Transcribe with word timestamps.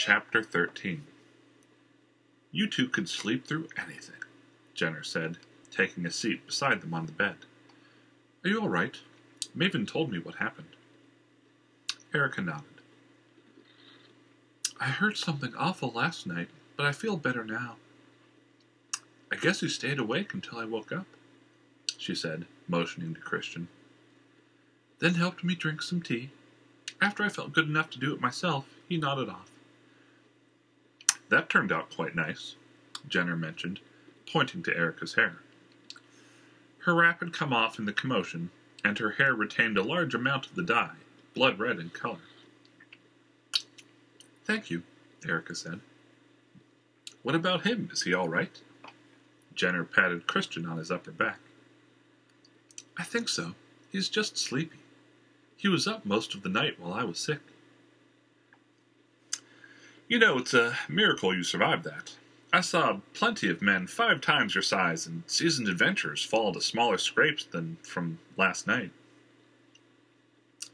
Chapter 0.00 0.44
13 0.44 1.02
You 2.52 2.68
two 2.68 2.88
could 2.88 3.08
sleep 3.08 3.44
through 3.44 3.66
anything, 3.76 4.22
Jenner 4.72 5.02
said, 5.02 5.38
taking 5.72 6.06
a 6.06 6.10
seat 6.12 6.46
beside 6.46 6.82
them 6.82 6.94
on 6.94 7.06
the 7.06 7.12
bed. 7.12 7.34
Are 8.44 8.48
you 8.48 8.60
all 8.60 8.68
right? 8.68 8.96
Maven 9.56 9.88
told 9.88 10.12
me 10.12 10.20
what 10.20 10.36
happened. 10.36 10.68
Erica 12.14 12.40
nodded. 12.40 12.80
I 14.78 14.84
heard 14.84 15.16
something 15.16 15.52
awful 15.56 15.90
last 15.90 16.28
night, 16.28 16.50
but 16.76 16.86
I 16.86 16.92
feel 16.92 17.16
better 17.16 17.44
now. 17.44 17.74
I 19.32 19.34
guess 19.34 19.62
you 19.62 19.68
stayed 19.68 19.98
awake 19.98 20.32
until 20.32 20.60
I 20.60 20.64
woke 20.64 20.92
up, 20.92 21.06
she 21.96 22.14
said, 22.14 22.46
motioning 22.68 23.14
to 23.14 23.20
Christian. 23.20 23.66
Then 25.00 25.14
helped 25.14 25.42
me 25.42 25.56
drink 25.56 25.82
some 25.82 26.02
tea. 26.02 26.30
After 27.02 27.24
I 27.24 27.28
felt 27.28 27.52
good 27.52 27.68
enough 27.68 27.90
to 27.90 27.98
do 27.98 28.14
it 28.14 28.20
myself, 28.20 28.64
he 28.88 28.96
nodded 28.96 29.28
off. 29.28 29.50
That 31.28 31.48
turned 31.48 31.72
out 31.72 31.94
quite 31.94 32.14
nice, 32.14 32.56
Jenner 33.08 33.36
mentioned, 33.36 33.80
pointing 34.30 34.62
to 34.64 34.76
Erica's 34.76 35.14
hair. 35.14 35.38
Her 36.80 36.94
wrap 36.94 37.20
had 37.20 37.32
come 37.32 37.52
off 37.52 37.78
in 37.78 37.84
the 37.84 37.92
commotion, 37.92 38.50
and 38.84 38.98
her 38.98 39.12
hair 39.12 39.34
retained 39.34 39.76
a 39.76 39.82
large 39.82 40.14
amount 40.14 40.46
of 40.46 40.54
the 40.54 40.62
dye, 40.62 40.96
blood 41.34 41.58
red 41.58 41.78
in 41.78 41.90
color. 41.90 42.20
Thank 44.44 44.70
you, 44.70 44.82
Erica 45.26 45.54
said. 45.54 45.80
What 47.22 47.34
about 47.34 47.66
him? 47.66 47.90
Is 47.92 48.02
he 48.02 48.14
all 48.14 48.28
right? 48.28 48.60
Jenner 49.54 49.84
patted 49.84 50.26
Christian 50.26 50.64
on 50.64 50.78
his 50.78 50.90
upper 50.90 51.10
back. 51.10 51.40
I 52.96 53.02
think 53.04 53.28
so. 53.28 53.54
He's 53.92 54.08
just 54.08 54.38
sleepy. 54.38 54.78
He 55.56 55.68
was 55.68 55.86
up 55.86 56.06
most 56.06 56.34
of 56.34 56.42
the 56.42 56.48
night 56.48 56.78
while 56.78 56.94
I 56.94 57.04
was 57.04 57.18
sick. 57.18 57.40
You 60.08 60.18
know, 60.18 60.38
it's 60.38 60.54
a 60.54 60.74
miracle 60.88 61.34
you 61.34 61.42
survived 61.42 61.84
that. 61.84 62.16
I 62.50 62.62
saw 62.62 63.00
plenty 63.12 63.50
of 63.50 63.60
men 63.60 63.86
five 63.86 64.22
times 64.22 64.54
your 64.54 64.62
size 64.62 65.06
and 65.06 65.22
seasoned 65.26 65.68
adventurers 65.68 66.24
fall 66.24 66.54
to 66.54 66.62
smaller 66.62 66.96
scrapes 66.96 67.44
than 67.44 67.76
from 67.82 68.18
last 68.34 68.66
night. 68.66 68.90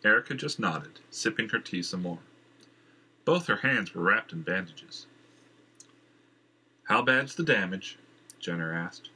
Erica 0.05 0.35
just 0.35 0.61
nodded, 0.61 1.01
sipping 1.11 1.49
her 1.49 1.59
tea 1.59 1.83
some 1.83 2.03
more. 2.03 2.21
Both 3.25 3.49
her 3.49 3.57
hands 3.57 3.93
were 3.93 4.03
wrapped 4.03 4.33
in 4.33 4.43
bandages. 4.43 5.07
How 6.85 7.03
bad's 7.03 7.35
the 7.35 7.43
damage? 7.43 7.99
Jenner 8.39 8.73
asked. 8.73 9.11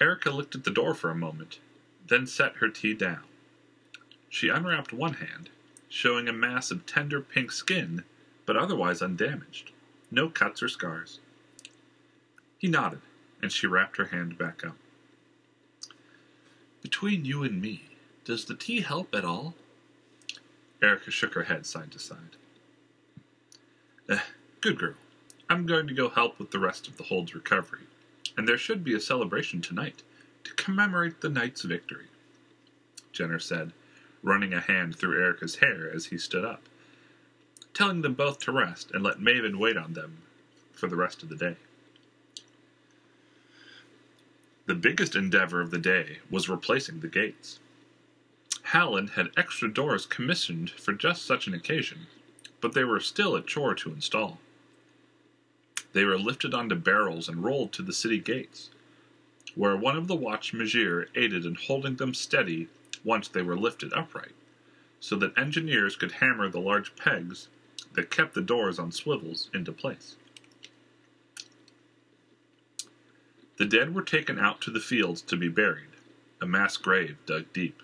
Erica 0.00 0.30
looked 0.30 0.54
at 0.54 0.64
the 0.64 0.70
door 0.70 0.94
for 0.94 1.10
a 1.10 1.14
moment, 1.14 1.58
then 2.06 2.26
set 2.26 2.56
her 2.56 2.70
tea 2.70 2.94
down. 2.94 3.24
She 4.30 4.48
unwrapped 4.48 4.94
one 4.94 5.14
hand, 5.14 5.50
showing 5.88 6.28
a 6.28 6.32
mass 6.32 6.70
of 6.70 6.86
tender 6.86 7.20
pink 7.20 7.52
skin, 7.52 8.04
but 8.46 8.56
otherwise 8.56 9.02
undamaged. 9.02 9.72
No 10.10 10.28
cuts 10.28 10.62
or 10.62 10.68
scars. 10.68 11.20
He 12.58 12.68
nodded, 12.68 13.00
and 13.42 13.52
she 13.52 13.66
wrapped 13.66 13.96
her 13.96 14.06
hand 14.06 14.36
back 14.38 14.64
up. 14.64 14.76
Between 16.82 17.24
you 17.24 17.42
and 17.42 17.60
me, 17.60 17.84
does 18.24 18.44
the 18.44 18.54
tea 18.54 18.80
help 18.80 19.14
at 19.14 19.24
all? 19.24 19.54
Erica 20.82 21.10
shook 21.10 21.34
her 21.34 21.44
head 21.44 21.66
side 21.66 21.92
to 21.92 21.98
side. 21.98 22.36
Eh, 24.08 24.20
good 24.60 24.78
girl. 24.78 24.94
I'm 25.50 25.66
going 25.66 25.86
to 25.86 25.94
go 25.94 26.08
help 26.08 26.38
with 26.38 26.50
the 26.50 26.58
rest 26.58 26.88
of 26.88 26.96
the 26.96 27.04
hold's 27.04 27.34
recovery, 27.34 27.82
and 28.36 28.46
there 28.46 28.58
should 28.58 28.84
be 28.84 28.94
a 28.94 29.00
celebration 29.00 29.60
tonight 29.60 30.02
to 30.44 30.54
commemorate 30.54 31.20
the 31.20 31.28
night's 31.28 31.62
victory, 31.62 32.06
Jenner 33.12 33.38
said, 33.38 33.72
running 34.22 34.52
a 34.52 34.60
hand 34.60 34.96
through 34.96 35.20
Erica's 35.20 35.56
hair 35.56 35.90
as 35.92 36.06
he 36.06 36.18
stood 36.18 36.44
up, 36.44 36.62
telling 37.74 38.02
them 38.02 38.14
both 38.14 38.38
to 38.40 38.52
rest 38.52 38.90
and 38.92 39.02
let 39.02 39.18
Maven 39.18 39.56
wait 39.58 39.76
on 39.76 39.92
them 39.92 40.18
for 40.72 40.88
the 40.88 40.96
rest 40.96 41.22
of 41.22 41.28
the 41.28 41.36
day. 41.36 41.56
The 44.66 44.74
biggest 44.74 45.16
endeavor 45.16 45.60
of 45.60 45.70
the 45.70 45.78
day 45.78 46.18
was 46.30 46.48
replacing 46.48 47.00
the 47.00 47.08
gates. 47.08 47.58
Hallen 48.64 49.08
had 49.08 49.30
extra 49.36 49.72
doors 49.72 50.04
commissioned 50.04 50.70
for 50.70 50.92
just 50.92 51.24
such 51.24 51.46
an 51.46 51.54
occasion, 51.54 52.06
but 52.60 52.74
they 52.74 52.84
were 52.84 53.00
still 53.00 53.34
a 53.34 53.42
chore 53.42 53.74
to 53.76 53.90
install. 53.90 54.40
They 55.94 56.04
were 56.04 56.18
lifted 56.18 56.52
onto 56.52 56.74
barrels 56.74 57.28
and 57.28 57.42
rolled 57.42 57.72
to 57.72 57.82
the 57.82 57.94
city 57.94 58.18
gates, 58.18 58.68
where 59.54 59.76
one 59.76 59.96
of 59.96 60.06
the 60.06 60.14
watch 60.14 60.52
Majir 60.52 61.06
aided 61.14 61.46
in 61.46 61.54
holding 61.54 61.96
them 61.96 62.12
steady 62.12 62.68
once 63.08 63.26
they 63.26 63.40
were 63.40 63.56
lifted 63.56 63.90
upright, 63.94 64.34
so 65.00 65.16
that 65.16 65.36
engineers 65.38 65.96
could 65.96 66.12
hammer 66.12 66.46
the 66.48 66.60
large 66.60 66.94
pegs 66.94 67.48
that 67.94 68.10
kept 68.10 68.34
the 68.34 68.42
doors 68.42 68.78
on 68.78 68.92
swivels 68.92 69.48
into 69.54 69.72
place. 69.72 70.16
The 73.56 73.64
dead 73.64 73.94
were 73.94 74.02
taken 74.02 74.38
out 74.38 74.60
to 74.60 74.70
the 74.70 74.78
fields 74.78 75.22
to 75.22 75.36
be 75.36 75.48
buried, 75.48 75.96
a 76.40 76.46
mass 76.46 76.76
grave 76.76 77.16
dug 77.24 77.50
deep. 77.54 77.82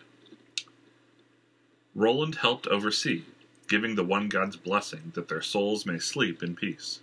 Roland 1.95 2.35
helped 2.37 2.67
oversee, 2.67 3.25
giving 3.67 3.95
the 3.95 4.05
one 4.05 4.29
god's 4.29 4.57
blessing 4.57 5.13
that 5.15 5.29
their 5.29 5.41
souls 5.41 5.87
may 5.87 5.99
sleep 5.99 6.43
in 6.43 6.55
peace. 6.55 7.01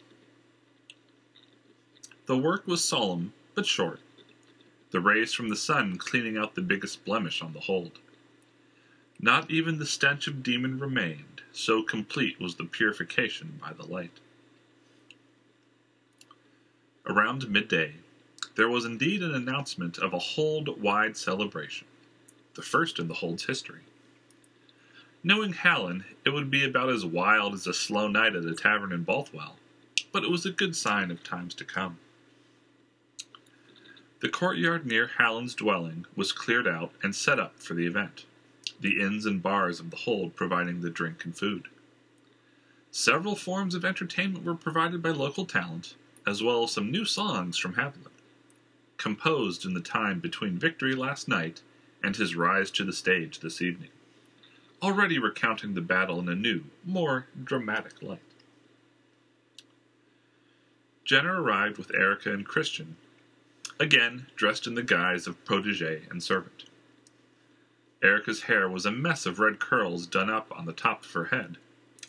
The 2.27 2.37
work 2.37 2.67
was 2.67 2.83
solemn, 2.83 3.33
but 3.55 3.65
short, 3.65 3.99
the 4.91 4.99
rays 4.99 5.33
from 5.33 5.49
the 5.49 5.55
sun 5.55 5.97
cleaning 5.97 6.37
out 6.37 6.53
the 6.53 6.61
biggest 6.61 7.03
blemish 7.03 7.41
on 7.41 7.53
the 7.53 7.61
hold. 7.61 7.99
Not 9.23 9.51
even 9.51 9.77
the 9.77 9.85
stench 9.85 10.27
of 10.27 10.41
demon 10.41 10.79
remained, 10.79 11.43
so 11.51 11.83
complete 11.83 12.39
was 12.39 12.55
the 12.55 12.65
purification 12.65 13.59
by 13.61 13.71
the 13.71 13.85
light. 13.85 14.19
Around 17.05 17.47
midday, 17.47 17.97
there 18.55 18.69
was 18.69 18.83
indeed 18.83 19.21
an 19.21 19.35
announcement 19.35 19.99
of 19.99 20.13
a 20.13 20.19
hold 20.19 20.81
wide 20.81 21.15
celebration, 21.15 21.85
the 22.55 22.63
first 22.63 22.97
in 22.97 23.07
the 23.07 23.13
hold's 23.13 23.45
history. 23.45 23.81
Knowing 25.23 25.53
Hallen, 25.53 26.03
it 26.25 26.31
would 26.31 26.49
be 26.49 26.65
about 26.65 26.89
as 26.89 27.05
wild 27.05 27.53
as 27.53 27.67
a 27.67 27.75
slow 27.75 28.07
night 28.07 28.35
at 28.35 28.45
a 28.45 28.55
tavern 28.55 28.91
in 28.91 29.03
Bothwell, 29.03 29.57
but 30.11 30.23
it 30.23 30.31
was 30.31 30.47
a 30.47 30.51
good 30.51 30.75
sign 30.75 31.11
of 31.11 31.23
times 31.23 31.53
to 31.55 31.63
come. 31.63 31.99
The 34.21 34.29
courtyard 34.29 34.85
near 34.85 35.11
Hallen's 35.19 35.53
dwelling 35.53 36.07
was 36.15 36.31
cleared 36.31 36.67
out 36.67 36.91
and 37.03 37.15
set 37.15 37.39
up 37.39 37.59
for 37.59 37.75
the 37.75 37.85
event, 37.85 38.25
the 38.81 38.99
inns 38.99 39.25
and 39.25 39.41
bars 39.41 39.79
of 39.79 39.89
the 39.89 39.97
hold 39.97 40.35
providing 40.35 40.81
the 40.81 40.89
drink 40.89 41.23
and 41.25 41.37
food. 41.37 41.67
Several 42.91 43.35
forms 43.35 43.73
of 43.73 43.85
entertainment 43.85 44.43
were 44.43 44.55
provided 44.55 45.01
by 45.01 45.11
local 45.11 45.45
talent, 45.45 45.95
as 46.27 46.43
well 46.43 46.63
as 46.63 46.71
some 46.71 46.91
new 46.91 47.05
songs 47.05 47.57
from 47.57 47.75
Haviland, 47.75 48.19
composed 48.97 49.65
in 49.65 49.73
the 49.73 49.81
time 49.81 50.19
between 50.19 50.59
victory 50.59 50.95
last 50.95 51.27
night 51.27 51.61
and 52.03 52.15
his 52.15 52.35
rise 52.35 52.69
to 52.71 52.83
the 52.83 52.93
stage 52.93 53.39
this 53.39 53.61
evening 53.61 53.89
already 54.81 55.19
recounting 55.19 55.73
the 55.73 55.81
battle 55.81 56.19
in 56.19 56.27
a 56.27 56.35
new, 56.35 56.63
more 56.83 57.27
dramatic 57.43 58.01
light. 58.01 58.19
Jenner 61.05 61.41
arrived 61.41 61.77
with 61.77 61.93
Erica 61.93 62.33
and 62.33 62.45
Christian, 62.45 62.95
again 63.79 64.27
dressed 64.35 64.65
in 64.65 64.75
the 64.75 64.83
guise 64.83 65.27
of 65.27 65.43
protege 65.45 66.03
and 66.09 66.23
servant. 66.23 66.63
Erica's 68.03 68.43
hair 68.43 68.67
was 68.67 68.85
a 68.85 68.91
mess 68.91 69.25
of 69.25 69.39
red 69.39 69.59
curls 69.59 70.07
done 70.07 70.29
up 70.29 70.51
on 70.55 70.65
the 70.65 70.73
top 70.73 71.05
of 71.05 71.11
her 71.11 71.25
head, 71.25 71.57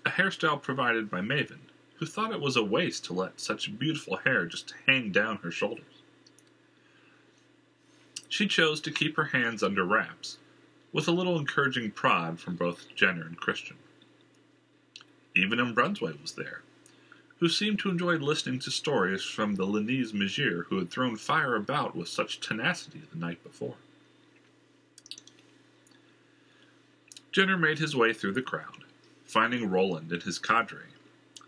a 0.07 0.11
hairstyle 0.11 0.61
provided 0.61 1.11
by 1.11 1.21
Maven, 1.21 1.69
who 1.97 2.07
thought 2.07 2.33
it 2.33 2.41
was 2.41 2.57
a 2.57 2.65
waste 2.65 3.05
to 3.05 3.13
let 3.13 3.41
such 3.41 3.79
beautiful 3.79 4.17
hair 4.17 4.47
just 4.47 4.75
hang 4.87 5.13
down 5.13 5.37
her 5.39 5.51
shoulders. 5.51 6.03
She 8.29 8.47
chose 8.47 8.81
to 8.81 8.91
keep 8.91 9.17
her 9.17 9.27
hands 9.27 9.63
under 9.63 9.85
wraps, 9.85 10.39
with 10.93 11.07
a 11.07 11.13
little 11.13 11.39
encouraging 11.39 11.91
prod 11.91 12.41
from 12.41 12.57
both 12.57 12.87
Jenner 12.95 13.27
and 13.27 13.37
Christian. 13.37 13.77
Even 15.37 15.75
Brunsway 15.75 16.21
was 16.21 16.33
there, 16.33 16.63
who 17.39 17.49
seemed 17.49 17.79
to 17.81 17.91
enjoy 17.91 18.17
listening 18.17 18.59
to 18.61 18.71
stories 18.71 19.23
from 19.23 19.57
the 19.57 19.67
Lenese 19.67 20.13
Majir 20.13 20.65
who 20.67 20.79
had 20.79 20.91
thrown 20.91 21.17
fire 21.17 21.55
about 21.55 21.95
with 21.95 22.09
such 22.09 22.41
tenacity 22.41 23.03
the 23.13 23.19
night 23.19 23.43
before. 23.43 23.77
Jenner 27.33 27.57
made 27.57 27.79
his 27.79 27.97
way 27.97 28.13
through 28.13 28.35
the 28.35 28.43
crowd, 28.43 28.85
finding 29.25 29.71
Roland 29.71 30.13
and 30.13 30.23
his 30.23 30.39
cadre 30.39 30.85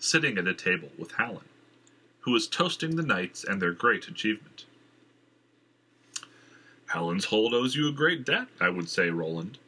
sitting 0.04 0.36
at 0.36 0.46
a 0.46 0.54
table 0.54 0.90
with 0.98 1.12
Hallen, 1.12 1.48
who 2.20 2.32
was 2.32 2.46
toasting 2.46 2.96
the 2.96 3.02
knights 3.02 3.42
and 3.42 3.60
their 3.60 3.72
great 3.72 4.06
achievement. 4.06 4.66
Hallen's 6.86 7.26
hold 7.26 7.54
owes 7.54 7.74
you 7.74 7.88
a 7.88 7.92
great 7.92 8.24
debt, 8.24 8.48
I 8.60 8.68
would 8.68 8.88
say, 8.88 9.08
Roland, 9.08 9.58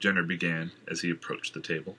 Jenner 0.00 0.22
began 0.22 0.72
as 0.88 1.02
he 1.02 1.10
approached 1.10 1.52
the 1.52 1.60
table. 1.60 1.96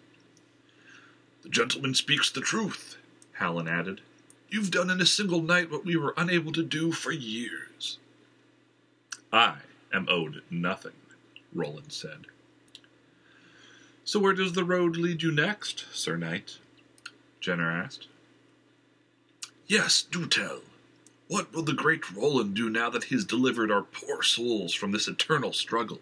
The 1.44 1.50
gentleman 1.50 1.94
speaks 1.94 2.32
the 2.32 2.42
truth, 2.42 2.98
Hallen 3.34 3.68
added. 3.68 4.02
You've 4.50 4.72
done 4.72 4.90
in 4.90 5.00
a 5.00 5.06
single 5.06 5.42
night 5.42 5.72
what 5.72 5.86
we 5.86 5.96
were 5.96 6.14
unable 6.18 6.52
to 6.54 6.64
do 6.64 6.92
for 6.92 7.12
years. 7.12 8.00
I 9.32 9.58
am 9.94 10.08
owed 10.10 10.42
nothing, 10.50 10.94
Roland 11.54 11.92
said. 11.92 12.26
So 14.06 14.19
where 14.19 14.34
does 14.34 14.54
the 14.54 14.63
road 14.63 14.98
lead 14.98 15.24
you 15.24 15.31
next, 15.31 15.86
Sir 15.92 16.16
Knight? 16.16 16.60
Jenner 17.42 17.72
asked. 17.72 18.07
Yes, 19.66 20.04
do 20.04 20.28
tell. 20.28 20.62
What 21.28 21.52
will 21.52 21.63
the 21.63 21.74
great 21.74 22.12
Roland 22.12 22.54
do 22.54 22.69
now 22.69 22.92
that 22.92 23.06
he 23.06 23.16
has 23.16 23.25
delivered 23.25 23.72
our 23.72 23.81
poor 23.81 24.22
souls 24.22 24.75
from 24.75 24.92
this 24.92 25.07
eternal 25.07 25.54
struggle? 25.54 26.02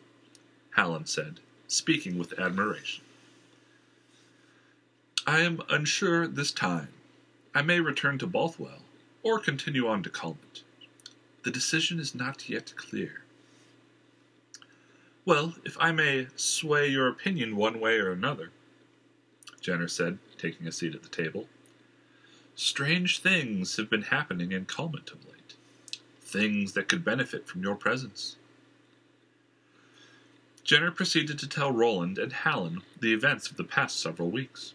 Hallen 0.75 1.05
said, 1.05 1.39
speaking 1.69 2.17
with 2.17 2.37
admiration. 2.37 3.05
I 5.25 5.39
am 5.39 5.61
unsure 5.69 6.27
this 6.27 6.51
time. 6.51 6.89
I 7.55 7.61
may 7.61 7.79
return 7.79 8.17
to 8.17 8.27
Bothwell, 8.27 8.81
or 9.21 9.39
continue 9.39 9.87
on 9.87 10.03
to 10.03 10.09
Calmont. 10.09 10.63
The 11.43 11.51
decision 11.51 12.01
is 12.01 12.13
not 12.13 12.49
yet 12.49 12.73
clear. 12.75 13.22
Well, 15.25 15.55
if 15.63 15.77
I 15.79 15.93
may 15.93 16.27
sway 16.35 16.87
your 16.87 17.07
opinion 17.07 17.55
one 17.55 17.79
way 17.79 17.97
or 17.97 18.11
another, 18.11 18.49
Jenner 19.61 19.87
said, 19.87 20.19
taking 20.37 20.67
a 20.67 20.71
seat 20.71 20.95
at 20.95 21.03
the 21.03 21.09
table, 21.09 21.47
strange 22.55 23.19
things 23.19 23.77
have 23.77 23.89
been 23.89 24.01
happening 24.03 24.51
in 24.51 24.65
Calmont 24.65 25.13
of 25.13 25.25
late. 25.25 25.55
Things 26.21 26.73
that 26.73 26.89
could 26.89 27.05
benefit 27.05 27.47
from 27.47 27.63
your 27.63 27.75
presence. 27.75 28.35
Jenner 30.65 30.91
proceeded 30.91 31.39
to 31.39 31.47
tell 31.47 31.71
Roland 31.71 32.17
and 32.17 32.33
Hallen 32.33 32.81
the 32.99 33.13
events 33.13 33.49
of 33.49 33.55
the 33.55 33.63
past 33.63 33.99
several 33.99 34.29
weeks 34.29 34.73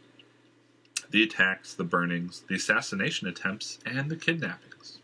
the 1.10 1.22
attacks, 1.22 1.72
the 1.72 1.84
burnings, 1.84 2.44
the 2.48 2.54
assassination 2.54 3.26
attempts, 3.26 3.78
and 3.86 4.10
the 4.10 4.16
kidnappings. 4.16 4.98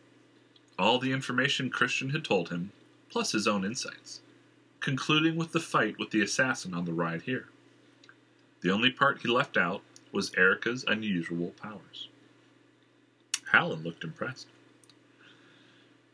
All 0.78 0.98
the 0.98 1.12
information 1.12 1.70
Christian 1.70 2.10
had 2.10 2.24
told 2.24 2.50
him, 2.50 2.72
plus 3.08 3.32
his 3.32 3.46
own 3.46 3.64
insights, 3.64 4.20
concluding 4.84 5.34
with 5.34 5.52
the 5.52 5.60
fight 5.60 5.98
with 5.98 6.10
the 6.10 6.20
assassin 6.20 6.74
on 6.74 6.84
the 6.84 6.92
ride 6.92 7.22
here. 7.22 7.46
The 8.60 8.70
only 8.70 8.90
part 8.90 9.22
he 9.22 9.28
left 9.28 9.56
out 9.56 9.80
was 10.12 10.30
Erica's 10.36 10.84
unusual 10.86 11.54
powers. 11.60 12.08
Hallen 13.50 13.82
looked 13.82 14.04
impressed. 14.04 14.46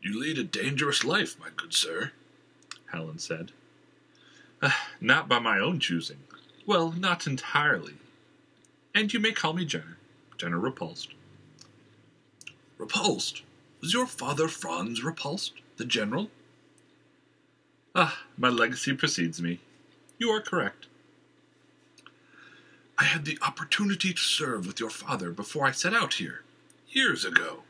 You 0.01 0.21
lead 0.21 0.39
a 0.39 0.45
dangerous 0.45 1.03
life, 1.03 1.37
my 1.41 1.49
good 1.57 1.75
sir, 1.75 2.13
Hallen 2.93 3.19
said. 3.19 3.51
Uh, 4.63 4.71
not 5.01 5.29
by 5.29 5.41
my 5.41 5.59
own 5.59 5.81
choosing. 5.81 6.19
Well, 6.65 6.93
not 6.93 7.27
entirely. 7.27 7.95
And 8.95 9.13
you 9.13 9.19
may 9.19 9.33
call 9.33 9.53
me 9.53 9.65
Jenner. 9.65 9.97
Jenner 10.39 10.61
repulsed. 10.61 11.15
Repulsed? 12.79 13.43
Was 13.81 13.93
your 13.93 14.07
father 14.07 14.47
Franz 14.47 15.03
repulsed, 15.03 15.55
the 15.77 15.85
general? 15.85 16.31
Ah, 17.95 18.25
my 18.39 18.49
legacy 18.49 18.93
precedes 18.95 19.43
me. 19.43 19.61
You 20.19 20.31
are 20.31 20.41
correct. 20.41 20.87
I 22.99 23.05
had 23.05 23.25
the 23.25 23.39
opportunity 23.43 24.13
to 24.13 24.21
serve 24.21 24.67
with 24.67 24.79
your 24.79 24.91
father 24.91 25.31
before 25.31 25.67
I 25.67 25.71
set 25.71 25.95
out 25.95 26.15
here, 26.15 26.43
years 26.89 27.25
ago. 27.25 27.63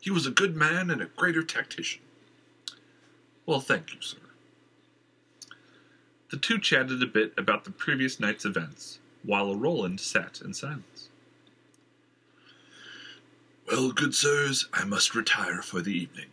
He 0.00 0.10
was 0.10 0.26
a 0.26 0.30
good 0.30 0.54
man 0.54 0.90
and 0.90 1.00
a 1.00 1.06
greater 1.06 1.42
tactician. 1.42 2.02
Well, 3.46 3.60
thank 3.60 3.94
you, 3.94 4.00
sir. 4.00 4.18
The 6.30 6.36
two 6.36 6.58
chatted 6.58 7.02
a 7.02 7.06
bit 7.06 7.32
about 7.36 7.64
the 7.64 7.70
previous 7.70 8.20
night's 8.20 8.44
events, 8.44 8.98
while 9.22 9.56
Roland 9.56 10.00
sat 10.00 10.40
in 10.40 10.54
silence. 10.54 11.08
Well, 13.66 13.92
good 13.92 14.14
sirs, 14.14 14.68
I 14.72 14.84
must 14.84 15.14
retire 15.14 15.62
for 15.62 15.80
the 15.80 15.92
evening, 15.92 16.28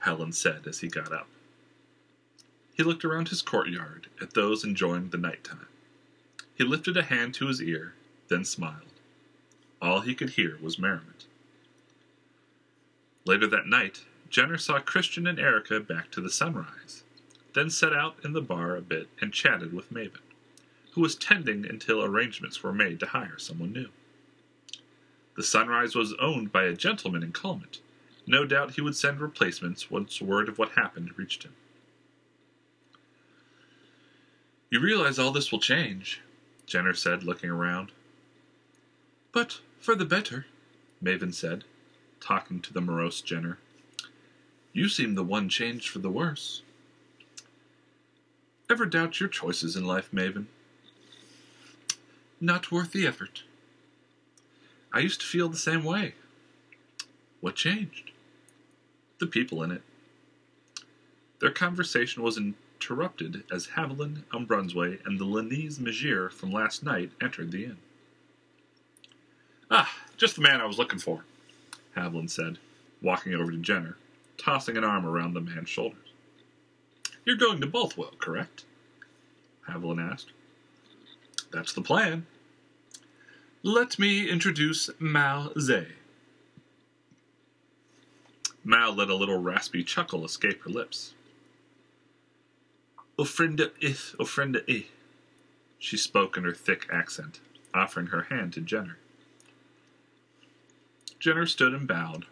Hallen 0.00 0.32
said 0.32 0.66
as 0.66 0.80
he 0.80 0.88
got 0.88 1.12
up. 1.12 1.26
He 2.80 2.84
looked 2.84 3.04
around 3.04 3.28
his 3.28 3.42
courtyard 3.42 4.06
at 4.22 4.32
those 4.32 4.64
enjoying 4.64 5.10
the 5.10 5.18
night 5.18 5.44
time. 5.44 5.66
He 6.54 6.64
lifted 6.64 6.96
a 6.96 7.02
hand 7.02 7.34
to 7.34 7.48
his 7.48 7.60
ear, 7.60 7.92
then 8.28 8.42
smiled. 8.42 8.94
All 9.82 10.00
he 10.00 10.14
could 10.14 10.30
hear 10.30 10.56
was 10.62 10.78
merriment. 10.78 11.26
Later 13.26 13.46
that 13.48 13.66
night, 13.66 14.06
Jenner 14.30 14.56
saw 14.56 14.80
Christian 14.80 15.26
and 15.26 15.38
Erica 15.38 15.78
back 15.78 16.10
to 16.12 16.22
the 16.22 16.30
sunrise, 16.30 17.02
then 17.52 17.68
set 17.68 17.92
out 17.92 18.16
in 18.24 18.32
the 18.32 18.40
bar 18.40 18.76
a 18.76 18.80
bit 18.80 19.10
and 19.20 19.30
chatted 19.30 19.74
with 19.74 19.92
Maven, 19.92 20.22
who 20.92 21.02
was 21.02 21.16
tending 21.16 21.66
until 21.66 22.02
arrangements 22.02 22.62
were 22.62 22.72
made 22.72 22.98
to 23.00 23.08
hire 23.08 23.36
someone 23.36 23.74
new. 23.74 23.90
The 25.36 25.42
sunrise 25.42 25.94
was 25.94 26.14
owned 26.18 26.50
by 26.50 26.64
a 26.64 26.72
gentleman 26.72 27.22
in 27.22 27.32
Calmont. 27.32 27.80
No 28.26 28.46
doubt 28.46 28.76
he 28.76 28.80
would 28.80 28.96
send 28.96 29.20
replacements 29.20 29.90
once 29.90 30.22
word 30.22 30.48
of 30.48 30.56
what 30.56 30.70
happened 30.70 31.18
reached 31.18 31.42
him. 31.42 31.52
You 34.70 34.78
realize 34.78 35.18
all 35.18 35.32
this 35.32 35.50
will 35.50 35.58
change, 35.58 36.20
Jenner 36.64 36.94
said, 36.94 37.24
looking 37.24 37.50
around. 37.50 37.90
But 39.32 39.60
for 39.80 39.96
the 39.96 40.04
better, 40.04 40.46
Maven 41.02 41.34
said, 41.34 41.64
talking 42.20 42.60
to 42.60 42.72
the 42.72 42.80
morose 42.80 43.20
Jenner. 43.20 43.58
You 44.72 44.88
seem 44.88 45.16
the 45.16 45.24
one 45.24 45.48
changed 45.48 45.88
for 45.88 45.98
the 45.98 46.10
worse. 46.10 46.62
Ever 48.70 48.86
doubt 48.86 49.18
your 49.18 49.28
choices 49.28 49.74
in 49.74 49.84
life, 49.84 50.10
Maven? 50.12 50.46
Not 52.40 52.70
worth 52.70 52.92
the 52.92 53.08
effort. 53.08 53.42
I 54.92 55.00
used 55.00 55.20
to 55.20 55.26
feel 55.26 55.48
the 55.48 55.56
same 55.56 55.82
way. 55.82 56.14
What 57.40 57.56
changed? 57.56 58.12
The 59.18 59.26
people 59.26 59.64
in 59.64 59.72
it. 59.72 59.82
Their 61.40 61.50
conversation 61.50 62.22
was 62.22 62.36
interrupted 62.80 63.44
as 63.52 63.68
Haviland, 63.76 64.22
Umbrunsway, 64.32 65.04
and 65.04 65.18
the 65.18 65.24
Lenese 65.26 65.78
Magir 65.78 66.32
from 66.32 66.50
last 66.50 66.82
night 66.82 67.12
entered 67.20 67.50
the 67.50 67.64
inn. 67.64 67.76
Ah, 69.70 69.94
just 70.16 70.36
the 70.36 70.40
man 70.40 70.62
I 70.62 70.64
was 70.64 70.78
looking 70.78 70.98
for, 70.98 71.24
Haviland 71.94 72.30
said, 72.30 72.58
walking 73.02 73.34
over 73.34 73.50
to 73.50 73.58
Jenner, 73.58 73.98
tossing 74.38 74.78
an 74.78 74.84
arm 74.84 75.04
around 75.04 75.34
the 75.34 75.42
man's 75.42 75.68
shoulders. 75.68 75.98
You're 77.24 77.36
going 77.36 77.60
to 77.60 77.66
Bothwell, 77.66 78.18
correct? 78.18 78.64
Haviland 79.68 80.10
asked. 80.10 80.32
That's 81.52 81.74
the 81.74 81.82
plan. 81.82 82.26
Let 83.62 83.98
me 83.98 84.26
introduce 84.26 84.88
Mal 84.98 85.52
Zay. 85.60 85.88
Mal 88.64 88.94
let 88.94 89.10
a 89.10 89.14
little 89.14 89.38
raspy 89.38 89.84
chuckle 89.84 90.24
escape 90.24 90.62
her 90.62 90.70
lips. 90.70 91.12
Ofrenda 93.20 93.70
ith, 93.82 94.14
ofrenda 94.18 94.64
eh. 94.66 94.84
She 95.78 95.98
spoke 95.98 96.38
in 96.38 96.44
her 96.44 96.54
thick 96.54 96.86
accent, 96.90 97.40
offering 97.74 98.06
her 98.06 98.22
hand 98.22 98.54
to 98.54 98.62
Jenner. 98.62 98.96
Jenner 101.18 101.44
stood 101.44 101.74
and 101.74 101.86
bowed, 101.86 102.24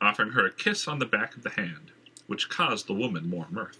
offering 0.00 0.32
her 0.32 0.44
a 0.44 0.50
kiss 0.50 0.88
on 0.88 0.98
the 0.98 1.06
back 1.06 1.36
of 1.36 1.44
the 1.44 1.50
hand, 1.50 1.92
which 2.26 2.48
caused 2.48 2.88
the 2.88 2.92
woman 2.92 3.30
more 3.30 3.46
mirth. 3.52 3.78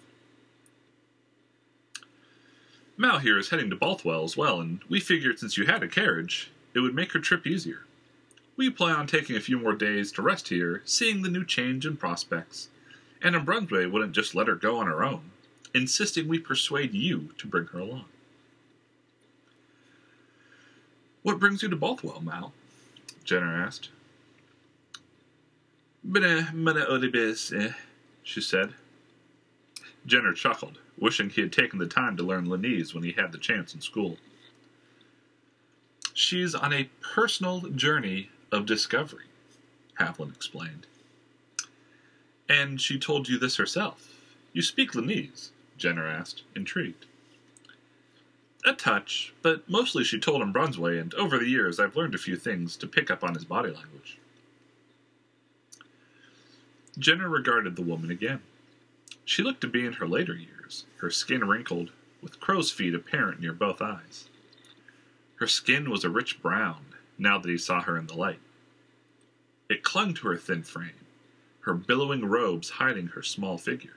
Mal 2.96 3.18
here 3.18 3.38
is 3.38 3.50
heading 3.50 3.68
to 3.70 3.76
Bothwell 3.76 4.22
as 4.22 4.36
well, 4.36 4.60
and 4.60 4.78
we 4.88 5.00
figured 5.00 5.40
since 5.40 5.58
you 5.58 5.66
had 5.66 5.82
a 5.82 5.88
carriage, 5.88 6.52
it 6.74 6.78
would 6.78 6.94
make 6.94 7.10
her 7.10 7.18
trip 7.18 7.44
easier. 7.44 7.80
We 8.56 8.70
plan 8.70 8.94
on 8.94 9.08
taking 9.08 9.34
a 9.34 9.40
few 9.40 9.58
more 9.58 9.74
days 9.74 10.12
to 10.12 10.22
rest 10.22 10.46
here, 10.50 10.82
seeing 10.84 11.22
the 11.22 11.28
new 11.28 11.44
change 11.44 11.84
in 11.84 11.96
prospects, 11.96 12.68
and 13.20 13.34
Umbrunsway 13.34 13.90
wouldn't 13.90 14.12
just 14.12 14.36
let 14.36 14.46
her 14.46 14.54
go 14.54 14.78
on 14.78 14.86
her 14.86 15.02
own, 15.02 15.32
insisting 15.76 16.26
we 16.26 16.38
persuade 16.38 16.94
you 16.94 17.28
to 17.36 17.46
bring 17.46 17.66
her 17.66 17.78
along. 17.78 18.06
What 21.22 21.38
brings 21.38 21.62
you 21.62 21.68
to 21.68 21.76
Bothwell, 21.76 22.22
Mal? 22.22 22.52
Jenner 23.24 23.62
asked. 23.62 23.90
Bene 26.02 26.48
mana 26.54 26.86
odibis, 26.86 27.52
eh, 27.52 27.72
she 28.22 28.40
said. 28.40 28.72
Jenner 30.06 30.32
chuckled, 30.32 30.78
wishing 30.96 31.28
he 31.28 31.42
had 31.42 31.52
taken 31.52 31.78
the 31.78 31.86
time 31.86 32.16
to 32.16 32.22
learn 32.22 32.46
Lenese 32.46 32.94
when 32.94 33.02
he 33.02 33.12
had 33.12 33.32
the 33.32 33.38
chance 33.38 33.74
in 33.74 33.80
school. 33.80 34.16
She's 36.14 36.54
on 36.54 36.72
a 36.72 36.88
personal 37.02 37.60
journey 37.60 38.30
of 38.50 38.64
discovery, 38.64 39.26
Haviland 40.00 40.34
explained. 40.34 40.86
And 42.48 42.80
she 42.80 42.98
told 42.98 43.28
you 43.28 43.38
this 43.38 43.56
herself. 43.56 44.16
You 44.54 44.62
speak 44.62 44.92
Lenese? 44.92 45.50
Jenner 45.76 46.06
asked, 46.06 46.42
intrigued. 46.54 47.06
A 48.64 48.72
touch, 48.72 49.32
but 49.42 49.68
mostly 49.68 50.02
she 50.02 50.18
told 50.18 50.42
him 50.42 50.52
Brunsway, 50.52 51.00
and 51.00 51.14
over 51.14 51.38
the 51.38 51.48
years 51.48 51.78
I've 51.78 51.96
learned 51.96 52.14
a 52.14 52.18
few 52.18 52.36
things 52.36 52.76
to 52.76 52.86
pick 52.86 53.10
up 53.10 53.22
on 53.22 53.34
his 53.34 53.44
body 53.44 53.70
language. 53.70 54.18
Jenner 56.98 57.28
regarded 57.28 57.76
the 57.76 57.82
woman 57.82 58.10
again. 58.10 58.40
She 59.24 59.42
looked 59.42 59.60
to 59.60 59.68
be 59.68 59.84
in 59.84 59.94
her 59.94 60.08
later 60.08 60.34
years, 60.34 60.86
her 60.98 61.10
skin 61.10 61.46
wrinkled, 61.46 61.90
with 62.22 62.40
crow's 62.40 62.70
feet 62.70 62.94
apparent 62.94 63.40
near 63.40 63.52
both 63.52 63.82
eyes. 63.82 64.28
Her 65.36 65.46
skin 65.46 65.90
was 65.90 66.04
a 66.04 66.10
rich 66.10 66.40
brown, 66.40 66.86
now 67.18 67.38
that 67.38 67.48
he 67.48 67.58
saw 67.58 67.82
her 67.82 67.98
in 67.98 68.06
the 68.06 68.16
light. 68.16 68.40
It 69.68 69.82
clung 69.82 70.14
to 70.14 70.28
her 70.28 70.36
thin 70.36 70.62
frame, 70.62 71.06
her 71.60 71.74
billowing 71.74 72.24
robes 72.24 72.70
hiding 72.70 73.08
her 73.08 73.22
small 73.22 73.58
figure. 73.58 73.95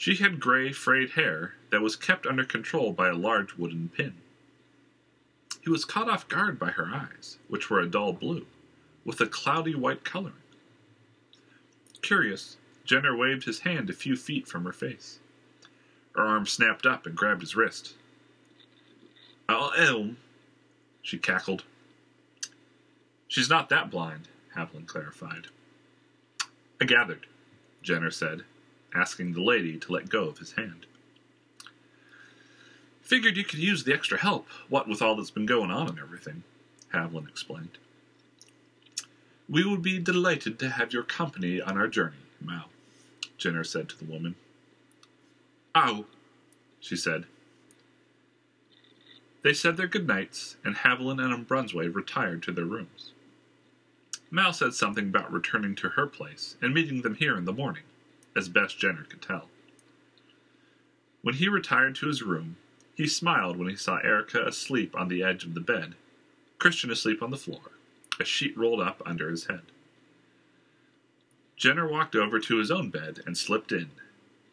She 0.00 0.16
had 0.16 0.40
gray, 0.40 0.72
frayed 0.72 1.10
hair 1.10 1.56
that 1.68 1.82
was 1.82 1.94
kept 1.94 2.26
under 2.26 2.42
control 2.42 2.90
by 2.94 3.08
a 3.08 3.14
large 3.14 3.58
wooden 3.58 3.90
pin. 3.90 4.14
he 5.60 5.68
was 5.68 5.84
caught 5.84 6.08
off 6.08 6.26
guard 6.26 6.58
by 6.58 6.70
her 6.70 6.86
eyes, 6.86 7.36
which 7.48 7.68
were 7.68 7.80
a 7.80 7.86
dull 7.86 8.14
blue, 8.14 8.46
with 9.04 9.20
a 9.20 9.26
cloudy 9.26 9.74
white 9.74 10.02
coloring. 10.02 10.40
Curious, 12.00 12.56
Jenner 12.86 13.14
waved 13.14 13.44
his 13.44 13.58
hand 13.58 13.90
a 13.90 13.92
few 13.92 14.16
feet 14.16 14.48
from 14.48 14.64
her 14.64 14.72
face. 14.72 15.18
Her 16.14 16.22
arm 16.22 16.46
snapped 16.46 16.86
up 16.86 17.04
and 17.04 17.14
grabbed 17.14 17.42
his 17.42 17.54
wrist. 17.54 17.92
I'll 19.50 19.74
elm, 19.76 20.16
she 21.02 21.18
cackled. 21.18 21.64
She's 23.28 23.50
not 23.50 23.68
that 23.68 23.90
blind, 23.90 24.28
Haviland 24.56 24.86
clarified. 24.86 25.48
I 26.80 26.86
gathered, 26.86 27.26
Jenner 27.82 28.10
said, 28.10 28.44
asking 28.94 29.32
the 29.32 29.42
lady 29.42 29.78
to 29.78 29.92
let 29.92 30.08
go 30.08 30.24
of 30.24 30.38
his 30.38 30.52
hand. 30.52 30.86
Figured 33.02 33.36
you 33.36 33.44
could 33.44 33.58
use 33.58 33.84
the 33.84 33.92
extra 33.92 34.18
help, 34.18 34.46
what 34.68 34.88
with 34.88 35.02
all 35.02 35.16
that's 35.16 35.30
been 35.30 35.46
going 35.46 35.70
on 35.70 35.88
and 35.88 35.98
everything, 35.98 36.42
Haviland 36.94 37.28
explained. 37.28 37.78
We 39.48 39.64
would 39.64 39.82
be 39.82 39.98
delighted 39.98 40.58
to 40.60 40.70
have 40.70 40.92
your 40.92 41.02
company 41.02 41.60
on 41.60 41.76
our 41.76 41.88
journey, 41.88 42.22
Mal, 42.40 42.68
Jenner 43.36 43.64
said 43.64 43.88
to 43.88 43.98
the 43.98 44.04
woman. 44.04 44.36
Ow, 45.74 46.04
she 46.78 46.94
said. 46.96 47.26
They 49.42 49.54
said 49.54 49.76
their 49.76 49.88
good 49.88 50.06
nights, 50.06 50.56
and 50.64 50.76
Haviland 50.76 51.20
and 51.20 51.48
Brunsway 51.48 51.92
retired 51.92 52.42
to 52.44 52.52
their 52.52 52.64
rooms. 52.64 53.12
Mal 54.30 54.52
said 54.52 54.74
something 54.74 55.08
about 55.08 55.32
returning 55.32 55.74
to 55.76 55.90
her 55.90 56.06
place 56.06 56.56
and 56.62 56.72
meeting 56.72 57.02
them 57.02 57.16
here 57.16 57.36
in 57.36 57.44
the 57.44 57.52
morning, 57.52 57.82
as 58.36 58.48
best 58.48 58.78
Jenner 58.78 59.04
could 59.04 59.22
tell. 59.22 59.48
When 61.22 61.34
he 61.34 61.48
retired 61.48 61.94
to 61.96 62.06
his 62.06 62.22
room, 62.22 62.56
he 62.94 63.06
smiled 63.06 63.56
when 63.56 63.68
he 63.68 63.76
saw 63.76 63.96
Erica 63.98 64.46
asleep 64.46 64.96
on 64.96 65.08
the 65.08 65.22
edge 65.22 65.44
of 65.44 65.54
the 65.54 65.60
bed, 65.60 65.94
Christian 66.58 66.90
asleep 66.90 67.22
on 67.22 67.30
the 67.30 67.36
floor, 67.36 67.72
a 68.18 68.24
sheet 68.24 68.56
rolled 68.56 68.80
up 68.80 69.02
under 69.06 69.30
his 69.30 69.46
head. 69.46 69.62
Jenner 71.56 71.88
walked 71.88 72.16
over 72.16 72.40
to 72.40 72.56
his 72.56 72.70
own 72.70 72.90
bed 72.90 73.20
and 73.26 73.36
slipped 73.36 73.72
in, 73.72 73.90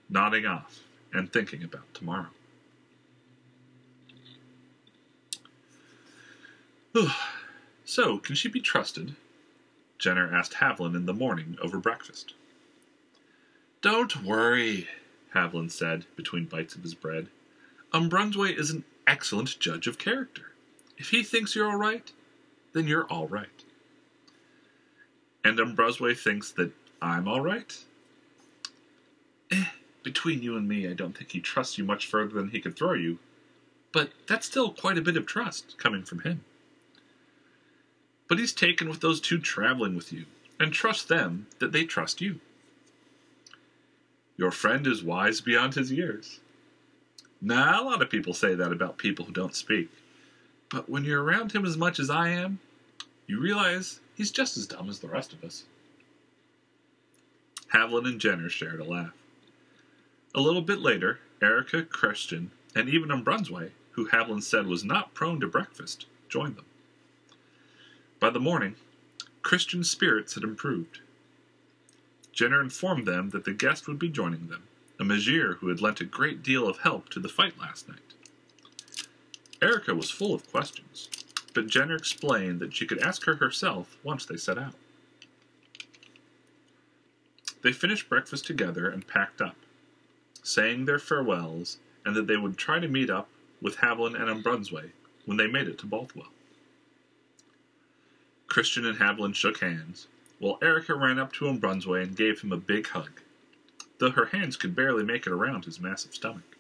nodding 0.10 0.46
off 0.46 0.82
and 1.14 1.32
thinking 1.32 1.64
about 1.64 1.94
tomorrow. 1.94 2.28
so, 7.86 8.18
can 8.18 8.36
she 8.36 8.50
be 8.50 8.60
trusted? 8.60 9.16
Jenner 9.98 10.34
asked 10.34 10.56
Haviland 10.56 10.96
in 10.96 11.06
the 11.06 11.14
morning 11.14 11.58
over 11.62 11.78
breakfast. 11.80 12.34
Don't 13.82 14.24
worry, 14.24 14.88
Haviland 15.36 15.72
said 15.72 16.06
between 16.16 16.46
bites 16.46 16.76
of 16.76 16.84
his 16.84 16.96
bread. 16.96 17.28
Umbrunsway 17.94 18.58
is 18.58 18.72
an 18.72 18.84
excellent 19.06 19.60
judge 19.60 19.88
of 19.88 20.00
character. 20.00 20.54
If 20.98 21.10
he 21.10 21.24
thinks 21.24 21.56
you're 21.56 21.70
all 21.70 21.78
right, 21.78 22.12
then 22.74 22.88
you're 22.88 23.06
all 23.06 23.28
right. 23.28 23.64
And 25.44 25.60
Umbrunsway 25.60 26.18
thinks 26.18 26.52
that 26.54 26.72
I'm 27.02 27.28
all 27.28 27.42
right? 27.42 27.78
Eh, 29.52 29.66
between 30.04 30.42
you 30.42 30.58
and 30.58 30.68
me, 30.68 30.88
I 30.88 30.94
don't 30.94 31.16
think 31.16 31.32
he 31.32 31.40
trusts 31.40 31.78
you 31.78 31.84
much 31.86 32.08
further 32.08 32.34
than 32.34 32.50
he 32.50 32.60
could 32.60 32.76
throw 32.76 32.94
you. 32.94 33.20
But 33.94 34.12
that's 34.28 34.48
still 34.48 34.72
quite 34.72 34.98
a 34.98 35.02
bit 35.02 35.18
of 35.18 35.26
trust 35.26 35.78
coming 35.78 36.04
from 36.04 36.22
him. 36.22 36.44
But 38.28 38.40
he's 38.40 38.54
taken 38.54 38.90
with 38.90 39.00
those 39.00 39.22
two 39.22 39.38
traveling 39.38 39.96
with 39.96 40.12
you, 40.12 40.26
and 40.60 40.74
trusts 40.74 41.06
them 41.06 41.48
that 41.60 41.72
they 41.72 41.86
trust 41.86 42.20
you. 42.20 42.42
Your 44.38 44.52
friend 44.52 44.86
is 44.86 45.04
wise 45.04 45.42
beyond 45.42 45.74
his 45.74 45.92
years. 45.92 46.40
Now, 47.42 47.82
a 47.82 47.86
lot 47.86 48.02
of 48.02 48.10
people 48.10 48.34
say 48.34 48.56
that 48.56 48.72
about 48.72 48.98
people 48.98 49.26
who 49.26 49.34
don't 49.34 49.56
speak. 49.56 49.90
But 50.70 50.90
when 50.90 51.04
you're 51.04 51.24
around 51.24 51.54
him 51.54 51.66
as 51.66 51.78
much 51.78 52.00
as 52.00 52.10
I 52.10 52.30
am, 52.30 52.60
you 53.26 53.40
realize 53.40 54.00
he's 54.16 54.32
just 54.32 54.58
as 54.58 54.68
dumb 54.68 54.90
as 54.90 55.00
the 55.00 55.08
rest 55.08 55.34
of 55.34 55.44
us. 55.44 55.64
Haviland 57.74 58.06
and 58.08 58.22
Jenner 58.22 58.50
shared 58.50 58.80
a 58.80 58.84
laugh. 58.84 59.14
A 60.36 60.40
little 60.40 60.62
bit 60.62 60.80
later, 60.80 61.20
Erica, 61.42 61.84
Christian, 61.84 62.52
and 62.76 62.90
even 62.90 63.10
Brunsway, 63.24 63.72
who 63.92 64.10
Haviland 64.10 64.44
said 64.44 64.68
was 64.68 64.84
not 64.84 65.14
prone 65.14 65.40
to 65.40 65.48
breakfast, 65.48 66.06
joined 66.30 66.56
them. 66.56 66.66
By 68.20 68.30
the 68.30 68.40
morning, 68.40 68.76
Christian's 69.42 69.90
spirits 69.90 70.36
had 70.36 70.44
improved. 70.44 71.00
Jenner 72.38 72.62
informed 72.62 73.08
them 73.08 73.32
that 73.32 73.46
the 73.46 73.52
guest 73.52 73.88
would 73.88 73.98
be 73.98 74.10
joining 74.10 74.46
them, 74.46 74.62
a 75.00 75.04
Magier 75.04 75.58
who 75.58 75.70
had 75.70 75.82
lent 75.82 76.02
a 76.02 76.06
great 76.06 76.44
deal 76.44 76.68
of 76.68 76.78
help 76.78 77.10
to 77.10 77.20
the 77.20 77.28
fight 77.28 77.58
last 77.58 77.90
night. 77.90 78.14
Erica 79.60 79.96
was 79.96 80.12
full 80.12 80.36
of 80.36 80.52
questions, 80.52 81.10
but 81.56 81.66
Jenner 81.66 81.96
explained 81.96 82.60
that 82.60 82.76
she 82.76 82.86
could 82.86 83.00
ask 83.00 83.26
her 83.26 83.38
herself 83.38 83.98
once 84.04 84.24
they 84.24 84.38
set 84.38 84.60
out. 84.60 84.76
They 87.64 87.72
finished 87.72 88.08
breakfast 88.08 88.46
together 88.46 88.88
and 88.88 89.08
packed 89.08 89.42
up, 89.42 89.56
saying 90.44 90.86
their 90.86 91.00
farewells 91.00 91.80
and 92.06 92.16
that 92.16 92.28
they 92.28 92.38
would 92.38 92.56
try 92.56 92.78
to 92.78 92.88
meet 92.88 93.10
up 93.10 93.30
with 93.64 93.78
Haviland 93.78 94.16
and 94.16 94.44
Brunsway 94.44 94.92
when 95.26 95.38
they 95.38 95.48
made 95.48 95.68
it 95.68 95.80
to 95.80 95.88
Bothwell. 95.88 96.32
Christian 98.46 98.86
and 98.86 99.00
Haviland 99.00 99.34
shook 99.34 99.60
hands, 99.60 100.06
while 100.40 100.60
Erica 100.62 100.94
ran 100.94 101.20
up 101.20 101.34
to 101.34 101.48
him 101.48 101.60
Brunsway 101.60 102.04
and 102.04 102.16
gave 102.16 102.42
him 102.42 102.52
a 102.52 102.58
big 102.58 102.88
hug, 102.88 103.22
though 103.98 104.12
her 104.12 104.26
hands 104.26 104.56
could 104.56 104.76
barely 104.76 105.04
make 105.04 105.26
it 105.26 105.34
around 105.34 105.66
his 105.66 105.80
massive 105.80 106.14
stomach. 106.14 106.58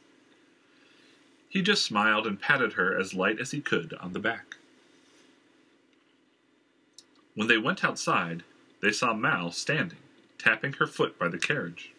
He 1.49 1.61
just 1.61 1.85
smiled 1.85 2.27
and 2.27 2.41
patted 2.41 2.73
her 2.73 2.97
as 2.97 3.13
light 3.13 3.39
as 3.39 3.51
he 3.51 3.61
could 3.61 3.93
on 3.93 4.13
the 4.13 4.19
back. 4.19 4.57
When 7.35 7.47
they 7.47 7.57
went 7.57 7.83
outside, 7.83 8.43
they 8.81 8.91
saw 8.91 9.13
Mal 9.13 9.51
standing, 9.51 9.99
tapping 10.37 10.73
her 10.73 10.87
foot 10.87 11.17
by 11.19 11.27
the 11.27 11.37
carriage. 11.37 11.91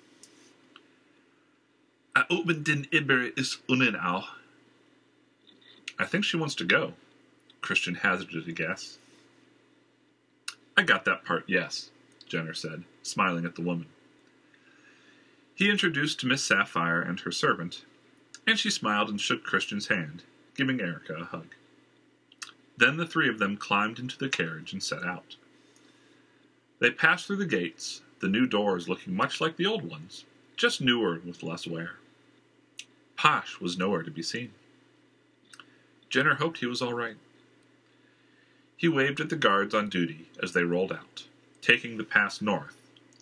I 2.15 2.25
opened 2.29 2.65
den 2.65 2.87
Iber 2.93 3.39
is 3.39 3.59
unen 3.69 3.97
au. 3.97 4.25
I 5.99 6.05
think 6.05 6.25
she 6.25 6.37
wants 6.37 6.57
to 6.57 6.65
go, 6.65 6.95
Christian 7.61 7.97
hazarded 7.97 8.49
a 8.49 8.53
guess. 8.53 8.98
I 10.79 10.83
got 10.83 11.05
that 11.07 11.25
part, 11.25 11.43
yes, 11.49 11.91
Jenner 12.29 12.55
said, 12.55 12.85
smiling 13.03 13.45
at 13.45 13.57
the 13.57 13.63
woman. 13.63 13.87
He 15.57 15.73
introduced 15.73 16.25
Miss 16.25 16.45
Sapphire 16.45 17.03
and 17.03 17.19
her 17.19 17.33
servant, 17.33 17.85
and 18.47 18.57
she 18.57 18.71
smiled 18.71 19.09
and 19.09 19.21
shook 19.21 19.43
Christian's 19.43 19.89
hand, 19.89 20.23
giving 20.55 20.81
Erica 20.81 21.15
a 21.15 21.25
hug. 21.25 21.49
Then 22.77 22.97
the 22.97 23.09
three 23.09 23.29
of 23.29 23.41
them 23.41 23.57
climbed 23.57 23.99
into 23.99 24.17
the 24.17 24.29
carriage 24.29 24.73
and 24.73 24.81
set 24.81 25.03
out. 25.03 25.35
They 26.79 26.93
passed 26.93 27.27
through 27.27 27.39
the 27.39 27.45
gates, 27.45 28.03
the 28.21 28.29
new 28.29 28.47
doors 28.47 28.89
looking 28.89 29.17
much 29.17 29.41
like 29.41 29.57
the 29.57 29.67
old 29.67 29.83
ones, 29.83 30.27
just 30.57 30.81
newer 30.81 31.15
and 31.15 31.25
with 31.25 31.43
less 31.43 31.67
wear. 31.67 31.97
Posh 33.17 33.59
was 33.61 33.77
nowhere 33.77 34.05
to 34.05 34.13
be 34.13 34.23
seen. 34.23 34.53
Jenner 36.09 36.37
hoped 36.37 36.59
he 36.59 36.67
was 36.67 36.81
all 36.81 36.95
right. 36.95 37.17
He 38.79 38.87
waved 38.87 39.21
at 39.21 39.29
the 39.29 39.37
guards 39.37 39.75
on 39.75 39.89
duty 39.89 40.29
as 40.41 40.53
they 40.53 40.63
rolled 40.63 40.93
out, 40.93 41.25
taking 41.61 41.97
the 41.99 42.05
pass 42.05 42.41
north 42.41 42.77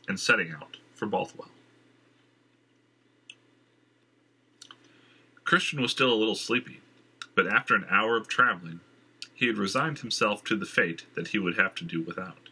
and 0.06 0.20
setting 0.20 0.52
out 0.52 0.76
for 0.94 1.06
Bothwell. 1.06 1.48
Christian 5.44 5.80
was 5.80 5.90
still 5.90 6.12
a 6.12 6.14
little 6.14 6.34
sleepy, 6.34 6.80
but 7.34 7.46
after 7.46 7.74
an 7.74 7.86
hour 7.88 8.18
of 8.18 8.28
traveling, 8.28 8.80
he 9.32 9.46
had 9.46 9.56
resigned 9.56 10.00
himself 10.00 10.44
to 10.44 10.56
the 10.56 10.66
fate 10.66 11.06
that 11.14 11.28
he 11.28 11.38
would 11.38 11.56
have 11.56 11.74
to 11.76 11.84
do 11.84 12.02
without. 12.02 12.50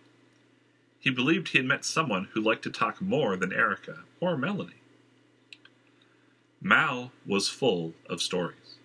He 0.99 1.11
believed 1.11 1.49
he 1.49 1.59
had 1.59 1.67
met 1.67 1.85
someone 1.85 2.29
who 2.33 2.41
liked 2.41 2.63
to 2.63 2.71
talk 2.71 3.03
more 3.03 3.37
than 3.37 3.53
Erica 3.53 4.05
or 4.19 4.39
Melanie. 4.39 4.81
Mal 6.59 7.13
was 7.27 7.49
full 7.49 7.93
of 8.09 8.23
stories. 8.23 8.77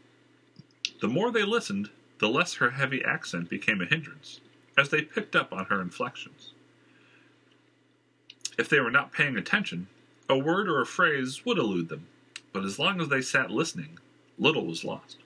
The 0.99 1.07
more 1.07 1.31
they 1.31 1.43
listened, 1.43 1.89
the 2.19 2.29
less 2.29 2.55
her 2.55 2.71
heavy 2.71 3.03
accent 3.03 3.49
became 3.49 3.81
a 3.81 3.85
hindrance, 3.85 4.41
as 4.77 4.89
they 4.89 5.01
picked 5.01 5.35
up 5.35 5.51
on 5.51 5.65
her 5.65 5.81
inflections. 5.81 6.51
If 8.57 8.69
they 8.69 8.79
were 8.79 8.91
not 8.91 9.13
paying 9.13 9.37
attention, 9.37 9.87
a 10.29 10.37
word 10.37 10.69
or 10.69 10.81
a 10.81 10.85
phrase 10.85 11.45
would 11.45 11.57
elude 11.57 11.89
them, 11.89 12.07
but 12.53 12.65
as 12.65 12.77
long 12.77 13.01
as 13.01 13.07
they 13.07 13.21
sat 13.21 13.49
listening, 13.49 13.97
little 14.37 14.65
was 14.65 14.83
lost. 14.83 15.17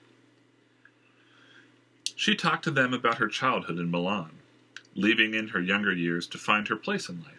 She 2.16 2.36
talked 2.36 2.64
to 2.64 2.70
them 2.70 2.94
about 2.94 3.18
her 3.18 3.28
childhood 3.28 3.78
in 3.78 3.90
Milan, 3.90 4.30
leaving 4.94 5.34
in 5.34 5.48
her 5.48 5.60
younger 5.60 5.92
years 5.92 6.26
to 6.28 6.38
find 6.38 6.68
her 6.68 6.76
place 6.76 7.08
in 7.08 7.22
life. 7.22 7.34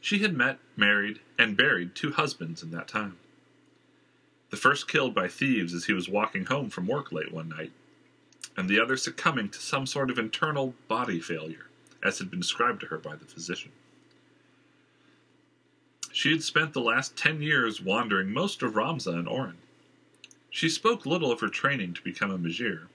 She 0.00 0.18
had 0.18 0.36
met, 0.36 0.58
married, 0.76 1.20
and 1.38 1.56
buried 1.56 1.94
two 1.94 2.12
husbands 2.12 2.62
in 2.62 2.70
that 2.72 2.88
time. 2.88 3.16
The 4.50 4.56
first 4.56 4.88
killed 4.88 5.14
by 5.14 5.28
thieves 5.28 5.72
as 5.72 5.86
he 5.86 5.92
was 5.92 6.08
walking 6.08 6.46
home 6.46 6.70
from 6.70 6.86
work 6.86 7.12
late 7.12 7.32
one 7.32 7.48
night, 7.48 7.72
and 8.56 8.68
the 8.68 8.80
other 8.80 8.96
succumbing 8.96 9.48
to 9.50 9.60
some 9.60 9.86
sort 9.86 10.10
of 10.10 10.18
internal 10.18 10.74
body 10.88 11.20
failure, 11.20 11.66
as 12.02 12.18
had 12.18 12.30
been 12.30 12.40
described 12.40 12.80
to 12.80 12.86
her 12.86 12.98
by 12.98 13.16
the 13.16 13.24
physician. 13.24 13.72
She 16.12 16.30
had 16.30 16.42
spent 16.42 16.72
the 16.72 16.80
last 16.80 17.16
ten 17.16 17.40
years 17.40 17.80
wandering 17.80 18.32
most 18.32 18.62
of 18.62 18.74
Ramza 18.74 19.14
and 19.14 19.28
Oran. 19.28 19.58
She 20.50 20.68
spoke 20.68 21.06
little 21.06 21.30
of 21.30 21.40
her 21.40 21.48
training 21.48 21.94
to 21.94 22.02
become 22.02 22.30
a 22.30 22.38
Magier, 22.38 22.88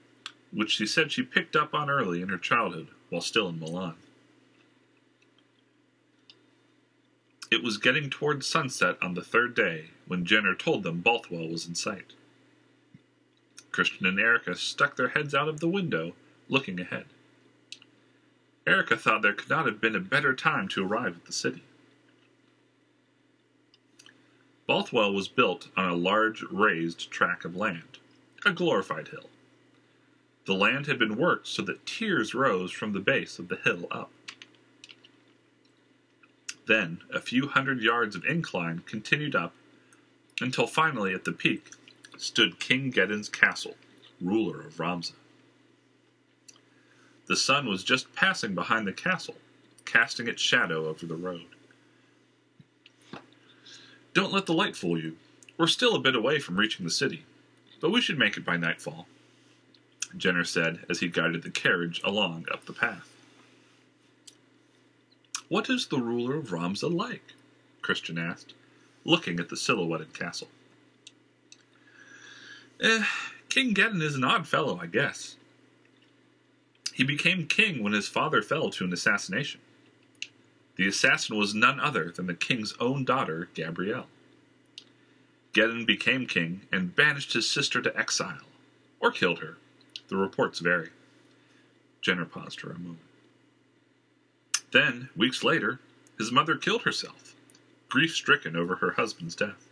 which 0.52 0.72
she 0.72 0.86
said 0.86 1.10
she 1.10 1.22
picked 1.22 1.56
up 1.56 1.74
on 1.74 1.88
early 1.88 2.20
in 2.20 2.28
her 2.28 2.38
childhood 2.38 2.88
while 3.08 3.22
still 3.22 3.48
in 3.48 3.58
Milan. 3.58 3.94
It 7.50 7.62
was 7.62 7.78
getting 7.78 8.10
toward 8.10 8.44
sunset 8.44 8.96
on 9.00 9.14
the 9.14 9.22
third 9.22 9.54
day 9.54 9.90
when 10.06 10.26
Jenner 10.26 10.54
told 10.54 10.82
them 10.82 11.00
Bothwell 11.00 11.48
was 11.48 11.66
in 11.66 11.74
sight. 11.74 12.12
Christian 13.76 14.06
and 14.06 14.18
Erica 14.18 14.54
stuck 14.54 14.96
their 14.96 15.08
heads 15.08 15.34
out 15.34 15.48
of 15.48 15.60
the 15.60 15.68
window, 15.68 16.14
looking 16.48 16.80
ahead. 16.80 17.04
Erica 18.66 18.96
thought 18.96 19.20
there 19.20 19.34
could 19.34 19.50
not 19.50 19.66
have 19.66 19.82
been 19.82 19.94
a 19.94 20.00
better 20.00 20.32
time 20.34 20.66
to 20.68 20.82
arrive 20.82 21.16
at 21.16 21.26
the 21.26 21.32
city. 21.32 21.62
Bothwell 24.66 25.12
was 25.12 25.28
built 25.28 25.68
on 25.76 25.90
a 25.90 25.94
large 25.94 26.42
raised 26.50 27.10
tract 27.10 27.44
of 27.44 27.54
land, 27.54 27.98
a 28.46 28.50
glorified 28.50 29.08
hill. 29.08 29.28
The 30.46 30.54
land 30.54 30.86
had 30.86 30.98
been 30.98 31.18
worked 31.18 31.46
so 31.46 31.60
that 31.64 31.84
tiers 31.84 32.34
rose 32.34 32.72
from 32.72 32.94
the 32.94 33.00
base 33.00 33.38
of 33.38 33.48
the 33.48 33.56
hill 33.56 33.86
up. 33.90 34.10
Then 36.66 37.02
a 37.12 37.20
few 37.20 37.48
hundred 37.48 37.82
yards 37.82 38.16
of 38.16 38.24
incline 38.24 38.84
continued 38.86 39.36
up 39.36 39.52
until 40.40 40.66
finally 40.66 41.12
at 41.12 41.26
the 41.26 41.32
peak 41.32 41.72
stood 42.20 42.60
King 42.60 42.90
Geddon's 42.90 43.28
castle, 43.28 43.76
ruler 44.20 44.60
of 44.60 44.76
Ramza. 44.76 45.12
The 47.26 47.36
sun 47.36 47.66
was 47.66 47.82
just 47.82 48.14
passing 48.14 48.54
behind 48.54 48.86
the 48.86 48.92
castle, 48.92 49.36
casting 49.84 50.28
its 50.28 50.40
shadow 50.40 50.88
over 50.88 51.06
the 51.06 51.16
road. 51.16 51.46
Don't 54.14 54.32
let 54.32 54.46
the 54.46 54.54
light 54.54 54.76
fool 54.76 54.98
you. 54.98 55.16
We're 55.58 55.66
still 55.66 55.94
a 55.94 56.00
bit 56.00 56.14
away 56.14 56.38
from 56.38 56.56
reaching 56.56 56.84
the 56.84 56.90
city, 56.90 57.24
but 57.80 57.90
we 57.90 58.00
should 58.00 58.18
make 58.18 58.36
it 58.36 58.44
by 58.44 58.56
nightfall, 58.56 59.06
Jenner 60.16 60.44
said 60.44 60.84
as 60.88 61.00
he 61.00 61.08
guided 61.08 61.42
the 61.42 61.50
carriage 61.50 62.00
along 62.04 62.46
up 62.52 62.64
the 62.66 62.72
path. 62.72 63.12
What 65.48 65.70
is 65.70 65.86
the 65.86 65.98
ruler 65.98 66.36
of 66.36 66.50
Ramza 66.50 66.92
like? 66.92 67.34
Christian 67.82 68.18
asked, 68.18 68.54
looking 69.04 69.38
at 69.38 69.48
the 69.48 69.56
silhouetted 69.56 70.12
castle. 70.12 70.48
Eh, 72.80 73.04
King 73.48 73.74
Geddon 73.74 74.02
is 74.02 74.16
an 74.16 74.24
odd 74.24 74.46
fellow, 74.46 74.78
I 74.80 74.86
guess. 74.86 75.36
He 76.92 77.04
became 77.04 77.46
king 77.46 77.82
when 77.82 77.92
his 77.92 78.08
father 78.08 78.42
fell 78.42 78.70
to 78.70 78.84
an 78.84 78.92
assassination. 78.92 79.60
The 80.76 80.88
assassin 80.88 81.38
was 81.38 81.54
none 81.54 81.80
other 81.80 82.10
than 82.10 82.26
the 82.26 82.34
king's 82.34 82.74
own 82.78 83.04
daughter, 83.04 83.48
Gabrielle. 83.54 84.08
Geddon 85.54 85.86
became 85.86 86.26
king 86.26 86.62
and 86.70 86.94
banished 86.94 87.32
his 87.32 87.48
sister 87.48 87.80
to 87.80 87.98
exile, 87.98 88.44
or 89.00 89.10
killed 89.10 89.38
her. 89.38 89.56
The 90.08 90.16
reports 90.16 90.58
vary. 90.58 90.90
Jenner 92.02 92.26
paused 92.26 92.60
for 92.60 92.70
a 92.70 92.78
moment. 92.78 93.00
Then, 94.72 95.08
weeks 95.16 95.42
later, 95.42 95.80
his 96.18 96.30
mother 96.30 96.56
killed 96.56 96.82
herself, 96.82 97.34
grief 97.88 98.14
stricken 98.14 98.54
over 98.54 98.76
her 98.76 98.92
husband's 98.92 99.34
death. 99.34 99.66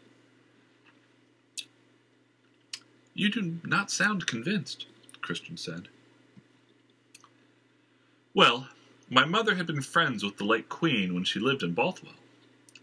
You 3.15 3.31
do 3.31 3.61
not 3.65 3.91
sound 3.91 4.27
convinced, 4.27 4.87
Christian 5.21 5.57
said. 5.57 5.89
Well, 8.35 8.69
my 9.09 9.25
mother 9.25 9.55
had 9.55 9.67
been 9.67 9.83
friends 9.83 10.25
with 10.25 10.37
the 10.37 10.45
late 10.45 10.69
Queen 10.69 11.15
when 11.15 11.25
she 11.25 11.39
lived 11.39 11.63
in 11.63 11.73
Bothwell, 11.73 12.15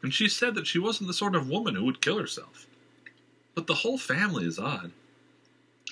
and 0.01 0.13
she 0.13 0.29
said 0.29 0.55
that 0.55 0.67
she 0.67 0.79
wasn't 0.79 1.07
the 1.07 1.13
sort 1.13 1.35
of 1.35 1.49
woman 1.49 1.75
who 1.75 1.83
would 1.83 2.01
kill 2.01 2.17
herself. 2.17 2.65
But 3.53 3.67
the 3.67 3.75
whole 3.75 3.97
family 3.97 4.45
is 4.45 4.57
odd. 4.57 4.91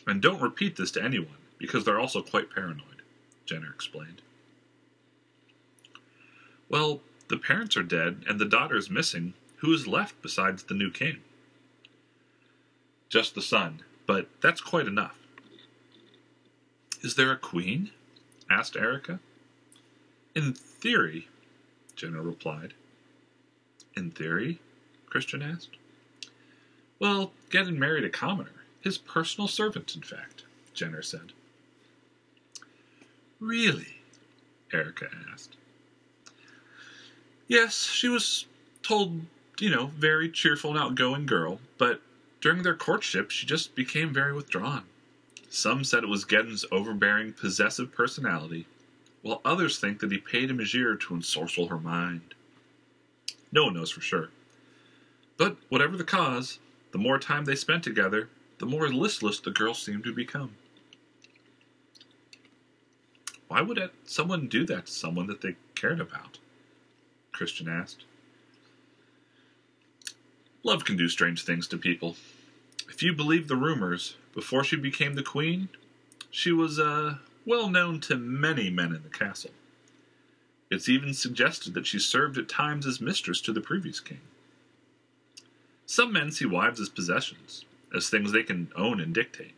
And 0.07 0.21
don't 0.21 0.41
repeat 0.41 0.77
this 0.77 0.91
to 0.91 1.03
anyone, 1.03 1.37
because 1.57 1.83
they're 1.83 1.99
also 1.99 2.21
quite 2.21 2.49
paranoid, 2.49 3.01
Jenner 3.45 3.69
explained. 3.69 4.21
Well, 6.69 7.01
the 7.27 7.37
parents 7.37 7.75
are 7.75 7.83
dead 7.83 8.23
and 8.27 8.39
the 8.39 8.45
daughter 8.45 8.77
is 8.77 8.89
missing. 8.89 9.33
Who 9.57 9.73
is 9.73 9.87
left 9.87 10.21
besides 10.21 10.63
the 10.63 10.73
new 10.73 10.89
king? 10.89 11.17
Just 13.09 13.35
the 13.35 13.41
son, 13.41 13.81
but 14.09 14.25
that's 14.41 14.59
quite 14.59 14.87
enough. 14.87 15.15
Is 17.03 17.13
there 17.13 17.31
a 17.31 17.37
queen? 17.37 17.91
asked 18.49 18.75
Erica. 18.75 19.19
In 20.33 20.53
theory, 20.53 21.27
Jenner 21.95 22.23
replied. 22.23 22.73
In 23.95 24.09
theory? 24.09 24.61
Christian 25.05 25.43
asked. 25.43 25.77
Well, 26.97 27.33
Geddon 27.51 27.77
married 27.77 28.03
a 28.03 28.09
commoner. 28.09 28.63
His 28.81 28.97
personal 28.97 29.47
servant, 29.47 29.95
in 29.95 30.01
fact, 30.01 30.43
Jenner 30.73 31.03
said. 31.03 31.31
Really? 33.39 33.99
Erica 34.73 35.09
asked. 35.31 35.55
Yes, 37.47 37.83
she 37.83 38.09
was 38.09 38.47
told, 38.81 39.21
you 39.59 39.69
know, 39.69 39.91
very 39.95 40.31
cheerful 40.31 40.71
and 40.71 40.79
outgoing 40.79 41.27
girl, 41.27 41.59
but 41.77 42.01
during 42.41 42.63
their 42.63 42.75
courtship 42.75 43.31
she 43.31 43.45
just 43.45 43.75
became 43.75 44.13
very 44.13 44.33
withdrawn. 44.33 44.83
Some 45.49 45.83
said 45.83 46.03
it 46.03 46.09
was 46.09 46.25
Geddon's 46.25 46.65
overbearing, 46.71 47.33
possessive 47.33 47.91
personality, 47.91 48.67
while 49.21 49.41
others 49.43 49.79
think 49.79 49.99
that 49.99 50.11
he 50.11 50.17
paid 50.17 50.51
a 50.51 50.53
Imagir 50.53 50.99
to 50.99 51.13
ensorcel 51.13 51.69
her 51.69 51.79
mind. 51.79 52.35
No 53.51 53.65
one 53.65 53.73
knows 53.73 53.91
for 53.91 54.01
sure. 54.01 54.29
But 55.37 55.57
whatever 55.69 55.97
the 55.97 56.03
cause, 56.03 56.59
the 56.91 56.97
more 56.97 57.17
time 57.17 57.45
they 57.45 57.55
spent 57.55 57.83
together, 57.83 58.29
the 58.59 58.65
more 58.65 58.89
listless 58.89 59.39
the 59.39 59.51
girl 59.51 59.73
seemed 59.73 60.03
to 60.03 60.13
become. 60.13 60.55
Why 63.47 63.61
would 63.61 63.89
someone 64.05 64.47
do 64.47 64.65
that 64.65 64.85
to 64.85 64.91
someone 64.91 65.27
that 65.27 65.41
they 65.41 65.55
cared 65.73 65.99
about? 65.99 66.37
Christian 67.31 67.67
asked. 67.67 68.03
Love 70.63 70.83
can 70.83 70.97
do 70.97 71.07
strange 71.07 71.43
things 71.43 71.67
to 71.67 71.77
people. 71.77 72.15
If 72.89 73.01
you 73.01 73.13
believe 73.13 73.47
the 73.47 73.55
rumors, 73.55 74.15
before 74.33 74.63
she 74.63 74.75
became 74.75 75.15
the 75.15 75.23
queen, 75.23 75.69
she 76.29 76.51
was 76.51 76.79
uh, 76.79 77.17
well 77.45 77.69
known 77.69 78.01
to 78.01 78.17
many 78.17 78.69
men 78.69 78.93
in 78.93 79.03
the 79.03 79.09
castle. 79.09 79.51
It's 80.69 80.89
even 80.89 81.13
suggested 81.13 81.73
that 81.73 81.87
she 81.87 81.97
served 81.97 82.37
at 82.37 82.49
times 82.49 82.85
as 82.85 83.01
mistress 83.01 83.41
to 83.41 83.53
the 83.53 83.61
previous 83.61 83.99
king. 83.99 84.21
Some 85.85 86.13
men 86.13 86.31
see 86.31 86.45
wives 86.45 86.79
as 86.79 86.89
possessions, 86.89 87.65
as 87.95 88.09
things 88.09 88.31
they 88.31 88.43
can 88.43 88.71
own 88.75 88.99
and 88.99 89.13
dictate. 89.13 89.53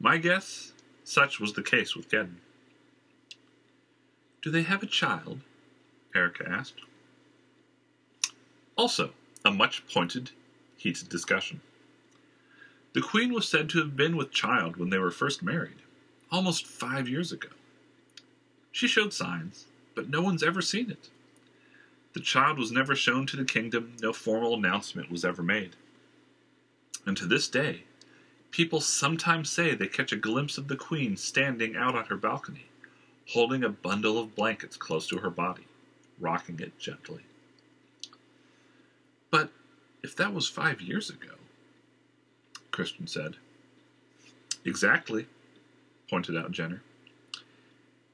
My 0.00 0.16
guess, 0.16 0.72
such 1.04 1.38
was 1.38 1.52
the 1.52 1.62
case 1.62 1.94
with 1.94 2.08
Geddon. 2.08 2.36
Do 4.40 4.50
they 4.50 4.62
have 4.62 4.82
a 4.82 4.86
child? 4.86 5.40
Erica 6.14 6.48
asked. 6.48 6.80
Also, 8.76 9.10
a 9.46 9.50
much 9.50 9.86
pointed, 9.86 10.30
heated 10.76 11.08
discussion. 11.08 11.60
The 12.92 13.00
Queen 13.00 13.32
was 13.32 13.48
said 13.48 13.68
to 13.70 13.78
have 13.78 13.96
been 13.96 14.16
with 14.16 14.32
child 14.32 14.76
when 14.76 14.90
they 14.90 14.98
were 14.98 15.10
first 15.10 15.42
married, 15.42 15.76
almost 16.32 16.66
five 16.66 17.08
years 17.08 17.30
ago. 17.30 17.50
She 18.72 18.88
showed 18.88 19.12
signs, 19.12 19.66
but 19.94 20.08
no 20.08 20.20
one's 20.20 20.42
ever 20.42 20.60
seen 20.60 20.90
it. 20.90 21.10
The 22.14 22.20
child 22.20 22.58
was 22.58 22.72
never 22.72 22.96
shown 22.96 23.26
to 23.26 23.36
the 23.36 23.44
kingdom, 23.44 23.96
no 24.00 24.12
formal 24.12 24.54
announcement 24.54 25.10
was 25.10 25.24
ever 25.24 25.42
made. 25.42 25.76
And 27.04 27.16
to 27.18 27.26
this 27.26 27.46
day, 27.46 27.82
people 28.50 28.80
sometimes 28.80 29.50
say 29.50 29.74
they 29.74 29.86
catch 29.86 30.12
a 30.12 30.16
glimpse 30.16 30.56
of 30.56 30.68
the 30.68 30.76
queen 30.76 31.18
standing 31.18 31.76
out 31.76 31.94
on 31.94 32.06
her 32.06 32.16
balcony, 32.16 32.66
holding 33.28 33.62
a 33.62 33.68
bundle 33.68 34.18
of 34.18 34.34
blankets 34.34 34.78
close 34.78 35.06
to 35.08 35.18
her 35.18 35.30
body, 35.30 35.66
rocking 36.18 36.58
it 36.58 36.78
gently. 36.78 37.25
But 39.30 39.50
if 40.02 40.14
that 40.16 40.32
was 40.32 40.48
five 40.48 40.80
years 40.80 41.10
ago, 41.10 41.34
Christian 42.70 43.06
said. 43.06 43.36
Exactly, 44.64 45.26
pointed 46.10 46.36
out 46.36 46.52
Jenner. 46.52 46.82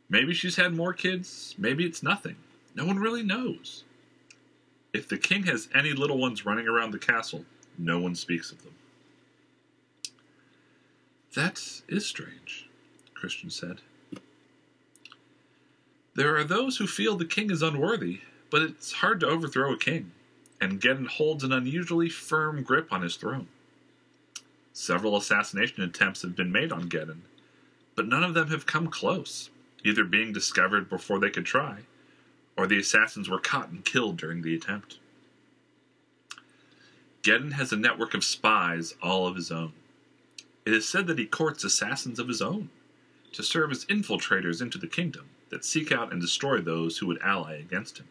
Maybe 0.09 0.35
she's 0.35 0.57
had 0.57 0.75
more 0.75 0.93
kids, 0.93 1.55
maybe 1.57 1.85
it's 1.85 2.03
nothing. 2.03 2.37
No 2.75 2.85
one 2.85 2.99
really 2.99 3.23
knows. 3.23 3.85
If 4.93 5.09
the 5.09 5.19
king 5.19 5.45
has 5.45 5.69
any 5.75 5.93
little 5.93 6.19
ones 6.19 6.45
running 6.45 6.69
around 6.69 6.91
the 6.91 6.99
castle, 6.99 7.45
no 7.79 7.99
one 7.99 8.15
speaks 8.15 8.53
of 8.53 8.63
them. 8.63 8.75
That 11.35 11.83
is 11.89 12.07
strange, 12.07 12.69
Christian 13.15 13.49
said. 13.49 13.81
There 16.15 16.37
are 16.37 16.45
those 16.45 16.77
who 16.77 16.87
feel 16.87 17.17
the 17.17 17.25
king 17.25 17.51
is 17.51 17.63
unworthy, 17.63 18.21
but 18.51 18.61
it's 18.61 18.93
hard 18.93 19.21
to 19.21 19.29
overthrow 19.29 19.73
a 19.73 19.79
king, 19.79 20.13
and 20.63 20.81
Geddon 20.81 21.09
holds 21.09 21.43
an 21.43 21.53
unusually 21.53 22.09
firm 22.09 22.63
grip 22.63 22.93
on 22.93 23.03
his 23.03 23.17
throne. 23.17 23.49
Several 24.73 25.17
assassination 25.17 25.83
attempts 25.83 26.23
have 26.23 26.37
been 26.37 26.53
made 26.53 26.71
on 26.71 26.89
Geddon, 26.89 27.23
but 27.97 28.07
none 28.07 28.23
of 28.23 28.35
them 28.35 28.49
have 28.49 28.65
come 28.65 28.87
close, 28.87 29.51
either 29.85 30.05
being 30.05 30.33
discovered 30.33 30.89
before 30.89 31.19
they 31.19 31.31
could 31.31 31.45
try, 31.45 31.81
or 32.57 32.69
the 32.69 32.79
assassins 32.79 33.29
were 33.29 33.41
caught 33.41 33.71
and 33.71 33.85
killed 33.85 34.17
during 34.17 34.43
the 34.43 34.55
attempt. 34.55 34.99
Geddon 37.23 37.55
has 37.55 37.73
a 37.73 37.77
network 37.77 38.15
of 38.15 38.25
spies 38.25 38.95
all 39.03 39.27
of 39.27 39.35
his 39.35 39.51
own. 39.51 39.73
It 40.65 40.73
is 40.73 40.89
said 40.89 41.09
that 41.09 41.19
he 41.19 41.27
courts 41.27 41.65
assassins 41.65 42.21
of 42.21 42.29
his 42.29 42.41
own, 42.41 42.71
to 43.33 43.43
serve 43.43 43.73
as 43.73 43.85
infiltrators 43.87 44.63
into 44.63 44.79
the 44.79 44.87
kingdom 44.87 45.31
that 45.49 45.65
seek 45.65 45.91
out 45.91 46.13
and 46.13 46.21
destroy 46.21 46.59
those 46.61 46.99
who 46.99 47.09
would 47.09 47.21
ally 47.21 47.55
against 47.55 47.99
him. 47.99 48.07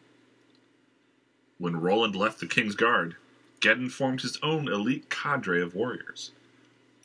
When 1.61 1.79
Roland 1.79 2.15
left 2.15 2.39
the 2.39 2.47
king's 2.47 2.73
guard, 2.73 3.17
Geddon 3.59 3.91
formed 3.91 4.21
his 4.21 4.39
own 4.41 4.67
elite 4.67 5.11
cadre 5.11 5.61
of 5.61 5.75
warriors, 5.75 6.31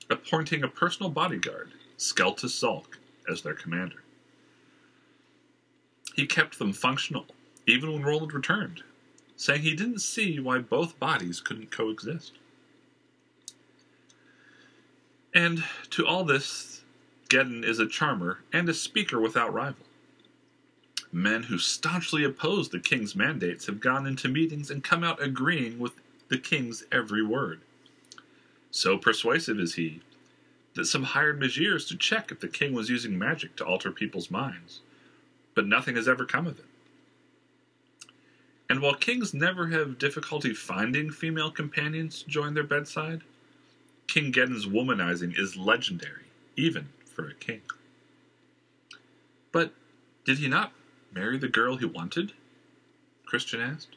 appointing 0.08 0.64
a 0.64 0.68
personal 0.68 1.10
bodyguard, 1.10 1.72
Skeltus 1.98 2.58
Zulk, 2.58 2.96
as 3.28 3.42
their 3.42 3.52
commander. 3.52 4.02
He 6.14 6.24
kept 6.24 6.58
them 6.58 6.72
functional, 6.72 7.26
even 7.66 7.92
when 7.92 8.02
Roland 8.02 8.32
returned, 8.32 8.82
saying 9.36 9.60
he 9.60 9.74
didn't 9.74 9.98
see 9.98 10.40
why 10.40 10.60
both 10.60 10.98
bodies 10.98 11.38
couldn't 11.38 11.70
coexist. 11.70 12.32
And 15.34 15.64
to 15.90 16.06
all 16.06 16.24
this, 16.24 16.82
Geddon 17.28 17.62
is 17.62 17.78
a 17.78 17.86
charmer 17.86 18.38
and 18.54 18.70
a 18.70 18.74
speaker 18.74 19.20
without 19.20 19.52
rival. 19.52 19.85
Men 21.16 21.44
who 21.44 21.56
staunchly 21.56 22.24
opposed 22.24 22.72
the 22.72 22.78
king's 22.78 23.16
mandates 23.16 23.64
have 23.64 23.80
gone 23.80 24.06
into 24.06 24.28
meetings 24.28 24.70
and 24.70 24.84
come 24.84 25.02
out 25.02 25.22
agreeing 25.22 25.78
with 25.78 25.92
the 26.28 26.36
king's 26.36 26.84
every 26.92 27.22
word. 27.22 27.62
So 28.70 28.98
persuasive 28.98 29.58
is 29.58 29.76
he 29.76 30.02
that 30.74 30.84
some 30.84 31.04
hired 31.04 31.40
Magirs 31.40 31.88
to 31.88 31.96
check 31.96 32.30
if 32.30 32.40
the 32.40 32.48
king 32.48 32.74
was 32.74 32.90
using 32.90 33.18
magic 33.18 33.56
to 33.56 33.64
alter 33.64 33.90
people's 33.90 34.30
minds, 34.30 34.80
but 35.54 35.66
nothing 35.66 35.96
has 35.96 36.06
ever 36.06 36.26
come 36.26 36.46
of 36.46 36.58
it. 36.58 36.66
And 38.68 38.82
while 38.82 38.94
kings 38.94 39.32
never 39.32 39.68
have 39.68 39.96
difficulty 39.96 40.52
finding 40.52 41.10
female 41.10 41.50
companions 41.50 42.24
to 42.24 42.28
join 42.28 42.52
their 42.52 42.62
bedside, 42.62 43.22
King 44.06 44.32
Geddon's 44.32 44.66
womanizing 44.66 45.32
is 45.38 45.56
legendary, 45.56 46.26
even 46.56 46.90
for 47.06 47.26
a 47.26 47.34
king. 47.34 47.62
But 49.50 49.72
did 50.26 50.36
he 50.36 50.48
not 50.48 50.72
marry 51.16 51.38
the 51.38 51.48
girl 51.48 51.76
he 51.76 51.86
wanted? 51.86 52.32
Christian 53.24 53.60
asked. 53.60 53.96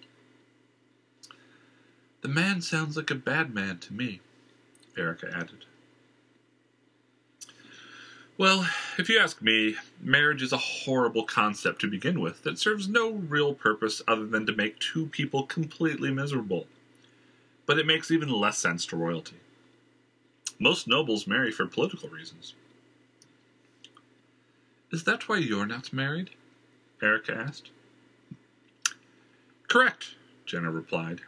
The 2.21 2.29
man 2.29 2.61
sounds 2.61 2.95
like 2.95 3.11
a 3.11 3.15
bad 3.15 3.53
man 3.53 3.77
to 3.79 3.93
me, 3.93 4.21
Erica 4.97 5.29
added. 5.33 5.65
Well, 8.37 8.69
if 8.97 9.09
you 9.09 9.19
ask 9.19 9.41
me, 9.41 9.75
marriage 9.99 10.41
is 10.41 10.53
a 10.53 10.57
horrible 10.57 11.25
concept 11.25 11.81
to 11.81 11.87
begin 11.87 12.21
with 12.21 12.43
that 12.43 12.57
serves 12.57 12.87
no 12.87 13.11
real 13.11 13.53
purpose 13.53 14.01
other 14.07 14.25
than 14.25 14.45
to 14.45 14.55
make 14.55 14.79
two 14.79 15.07
people 15.07 15.43
completely 15.43 16.11
miserable. 16.11 16.67
But 17.65 17.77
it 17.77 17.85
makes 17.85 18.11
even 18.11 18.29
less 18.29 18.57
sense 18.57 18.85
to 18.87 18.95
royalty. 18.95 19.35
Most 20.57 20.87
nobles 20.87 21.27
marry 21.27 21.51
for 21.51 21.65
political 21.65 22.07
reasons. 22.07 22.53
Is 24.91 25.03
that 25.03 25.27
why 25.27 25.37
you're 25.37 25.65
not 25.65 25.91
married? 25.91 26.29
Erica 27.01 27.33
asked. 27.33 27.69
Correct, 29.67 30.15
Jenner 30.45 30.71
replied. 30.71 31.21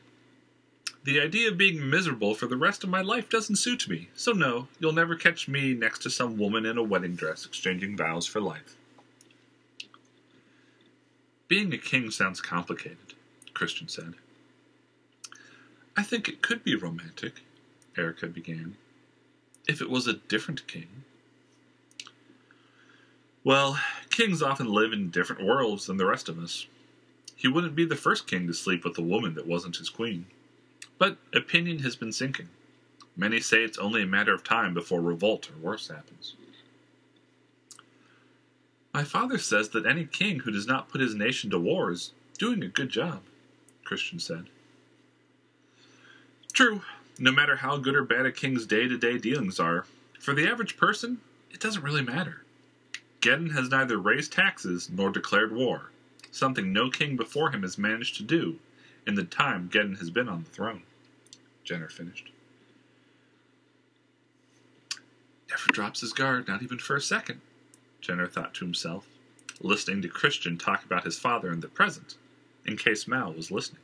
The 1.04 1.20
idea 1.20 1.50
of 1.50 1.58
being 1.58 1.90
miserable 1.90 2.36
for 2.36 2.46
the 2.46 2.58
rest 2.58 2.84
of 2.84 2.90
my 2.90 3.02
life 3.02 3.30
doesn't 3.30 3.56
suit 3.56 3.90
me, 3.90 4.10
so 4.16 4.32
no, 4.32 4.68
you'll 4.80 4.92
never 4.92 5.16
catch 5.16 5.48
me 5.48 5.74
next 5.74 6.00
to 6.04 6.10
some 6.10 6.38
woman 6.38 6.66
in 6.66 6.78
a 6.78 6.84
wedding 6.84 7.16
dress 7.16 7.46
exchanging 7.46 7.98
vows 7.98 8.28
for 8.28 8.40
life. 8.40 8.76
Being 11.48 11.74
a 11.74 11.78
king 11.78 12.12
sounds 12.12 12.40
complicated, 12.40 13.16
Christian 13.54 13.88
said. 13.88 14.14
I 15.98 16.04
think 16.04 16.28
it 16.30 16.42
could 16.42 16.64
be 16.64 16.76
romantic, 16.76 17.42
Erica 17.98 18.28
began 18.28 18.78
if 19.68 19.82
it 19.82 19.90
was 19.90 20.08
a 20.08 20.14
different 20.14 20.68
king. 20.68 21.01
Well, 23.44 23.80
kings 24.12 24.44
often 24.44 24.68
live 24.68 24.94
in 24.94 25.10
different 25.10 25.44
worlds 25.44 25.88
than 25.88 25.98
the 25.98 26.06
rest 26.06 26.30
of 26.30 26.38
us. 26.38 26.68
He 27.36 27.48
wouldn't 27.48 27.76
be 27.76 27.86
the 27.86 27.96
first 27.96 28.28
king 28.28 28.46
to 28.46 28.54
sleep 28.54 28.84
with 28.84 28.98
a 29.00 29.02
woman 29.02 29.34
that 29.34 29.48
wasn't 29.48 29.78
his 29.78 29.90
queen. 29.90 30.28
But 31.00 31.18
opinion 31.34 31.80
has 31.80 31.96
been 31.96 32.12
sinking. 32.12 32.50
Many 33.18 33.40
say 33.40 33.64
it's 33.64 33.80
only 33.80 34.04
a 34.04 34.08
matter 34.08 34.34
of 34.34 34.44
time 34.44 34.76
before 34.76 35.02
revolt 35.02 35.50
or 35.50 35.58
worse 35.58 35.88
happens. 35.88 36.36
My 38.94 39.04
father 39.04 39.40
says 39.40 39.70
that 39.70 39.88
any 39.88 40.06
king 40.06 40.42
who 40.42 40.52
does 40.52 40.68
not 40.68 40.90
put 40.90 41.02
his 41.02 41.16
nation 41.16 41.50
to 41.50 41.58
war 41.58 41.92
is 41.92 42.12
doing 42.38 42.62
a 42.62 42.68
good 42.68 42.90
job, 42.90 43.22
Christian 43.84 44.20
said. 44.20 44.46
True, 46.54 46.82
no 47.18 47.32
matter 47.32 47.56
how 47.56 47.78
good 47.78 47.96
or 47.96 48.04
bad 48.04 48.26
a 48.26 48.32
king's 48.32 48.68
day 48.68 48.88
to 48.88 48.98
day 48.98 49.18
dealings 49.18 49.60
are, 49.60 49.86
for 50.20 50.36
the 50.36 50.48
average 50.48 50.78
person, 50.78 51.22
it 51.50 51.60
doesn't 51.60 51.84
really 51.84 52.04
matter. 52.04 52.44
Geddon 53.22 53.52
has 53.52 53.70
neither 53.70 53.98
raised 53.98 54.34
taxes 54.34 54.90
nor 54.92 55.12
declared 55.12 55.54
war, 55.54 55.92
something 56.32 56.74
no 56.74 56.90
king 56.90 57.16
before 57.16 57.52
him 57.52 57.62
has 57.62 57.78
managed 57.78 58.18
to 58.18 58.24
do 58.24 58.58
in 59.06 59.16
the 59.16 59.24
time 59.24 59.70
Geddon 59.72 60.00
has 60.00 60.10
been 60.10 60.28
on 60.28 60.44
the 60.44 60.50
throne. 60.50 60.84
Jenner 61.64 61.90
finished. 61.90 62.32
Never 65.50 65.72
drops 65.72 66.02
his 66.02 66.14
guard, 66.14 66.48
not 66.48 66.64
even 66.64 66.80
for 66.80 66.96
a 66.96 67.02
second, 67.02 67.42
Jenner 68.00 68.28
thought 68.28 68.54
to 68.56 68.66
himself, 68.66 69.06
listening 69.60 70.02
to 70.02 70.08
Christian 70.08 70.58
talk 70.58 70.84
about 70.84 71.04
his 71.04 71.20
father 71.20 71.52
in 71.52 71.60
the 71.60 71.68
present, 71.68 72.16
in 72.66 72.78
case 72.78 73.08
Mal 73.08 73.34
was 73.34 73.52
listening. 73.52 73.82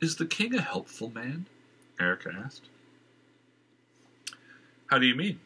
Is 0.00 0.16
the 0.16 0.26
king 0.26 0.54
a 0.54 0.60
helpful 0.60 1.10
man? 1.10 1.46
Erica 2.00 2.30
asked. 2.44 2.68
How 4.86 4.98
do 4.98 5.06
you 5.06 5.14
mean? 5.14 5.38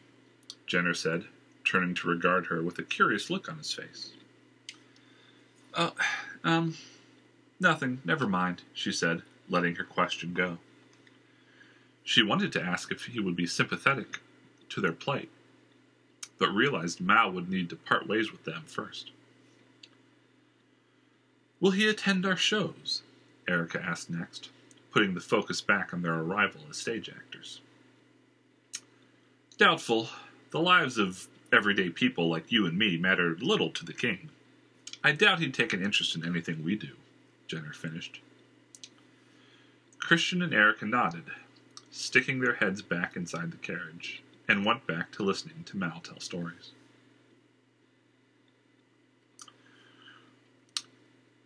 Jenner 0.69 0.93
said, 0.93 1.25
turning 1.65 1.95
to 1.95 2.07
regard 2.07 2.45
her 2.45 2.61
with 2.61 2.77
a 2.77 2.83
curious 2.83 3.31
look 3.31 3.49
on 3.49 3.57
his 3.57 3.73
face. 3.73 4.11
Uh, 5.73 5.89
um, 6.43 6.77
nothing, 7.59 8.01
never 8.05 8.27
mind, 8.27 8.61
she 8.71 8.91
said, 8.91 9.23
letting 9.49 9.75
her 9.75 9.83
question 9.83 10.33
go. 10.33 10.59
She 12.03 12.21
wanted 12.21 12.51
to 12.53 12.61
ask 12.61 12.91
if 12.91 13.05
he 13.05 13.19
would 13.19 13.35
be 13.35 13.47
sympathetic 13.47 14.19
to 14.69 14.79
their 14.79 14.91
plight, 14.91 15.29
but 16.37 16.53
realized 16.53 17.01
Mal 17.01 17.31
would 17.31 17.49
need 17.49 17.69
to 17.71 17.75
part 17.75 18.07
ways 18.07 18.31
with 18.31 18.45
them 18.45 18.63
first. 18.67 19.09
Will 21.59 21.71
he 21.71 21.87
attend 21.87 22.27
our 22.27 22.37
shows? 22.37 23.01
Erica 23.47 23.81
asked 23.83 24.11
next, 24.11 24.49
putting 24.91 25.15
the 25.15 25.19
focus 25.19 25.61
back 25.61 25.95
on 25.95 26.03
their 26.03 26.13
arrival 26.13 26.61
as 26.69 26.77
stage 26.77 27.09
actors. 27.09 27.59
Doubtful. 29.57 30.09
The 30.51 30.59
lives 30.59 30.97
of 30.97 31.27
everyday 31.51 31.89
people 31.89 32.27
like 32.27 32.51
you 32.51 32.65
and 32.65 32.77
me 32.77 32.97
matter 32.97 33.35
little 33.39 33.69
to 33.71 33.85
the 33.85 33.93
king. 33.93 34.29
I 35.03 35.11
doubt 35.11 35.39
he'd 35.39 35.53
take 35.53 35.73
an 35.73 35.83
interest 35.83 36.15
in 36.15 36.25
anything 36.25 36.63
we 36.63 36.75
do, 36.75 36.89
Jenner 37.47 37.73
finished. 37.73 38.19
Christian 39.99 40.41
and 40.41 40.53
Erica 40.53 40.85
nodded, 40.85 41.25
sticking 41.91 42.39
their 42.39 42.55
heads 42.55 42.81
back 42.81 43.15
inside 43.15 43.51
the 43.51 43.57
carriage, 43.57 44.23
and 44.47 44.65
went 44.65 44.87
back 44.87 45.11
to 45.11 45.23
listening 45.23 45.63
to 45.65 45.77
Mal 45.77 45.99
tell 45.99 46.19
stories. 46.19 46.71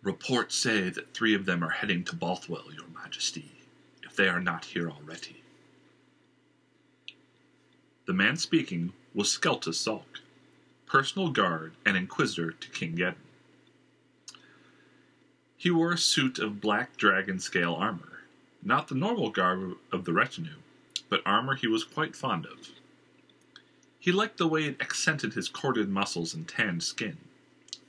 Reports 0.01 0.55
say 0.55 0.89
that 0.89 1.13
three 1.13 1.33
of 1.33 1.45
them 1.45 1.63
are 1.63 1.69
heading 1.69 2.03
to 2.05 2.15
Bothwell, 2.15 2.73
Your 2.73 2.87
Majesty, 2.93 3.51
if 4.03 4.15
they 4.15 4.27
are 4.29 4.41
not 4.41 4.65
here 4.65 4.89
already. 4.89 5.42
The 8.05 8.13
man 8.13 8.35
speaking 8.35 8.91
was 9.13 9.29
Skeltus 9.29 9.77
Salk, 9.77 10.19
personal 10.85 11.29
guard 11.29 11.73
and 11.85 11.95
inquisitor 11.95 12.51
to 12.51 12.69
King 12.69 12.97
Geddon. 12.97 13.15
He 15.55 15.71
wore 15.71 15.93
a 15.93 15.97
suit 15.97 16.37
of 16.37 16.59
black 16.59 16.97
dragon 16.97 17.39
scale 17.39 17.73
armor, 17.73 18.23
not 18.61 18.89
the 18.89 18.95
normal 18.95 19.29
garb 19.29 19.77
of 19.93 20.03
the 20.03 20.11
retinue, 20.11 20.57
but 21.07 21.21
armor 21.25 21.55
he 21.55 21.67
was 21.67 21.85
quite 21.85 22.13
fond 22.13 22.45
of. 22.45 22.71
He 23.99 24.11
liked 24.11 24.37
the 24.37 24.49
way 24.49 24.65
it 24.65 24.81
accented 24.81 25.33
his 25.33 25.47
corded 25.47 25.87
muscles 25.87 26.33
and 26.33 26.45
tanned 26.45 26.83
skin, 26.83 27.17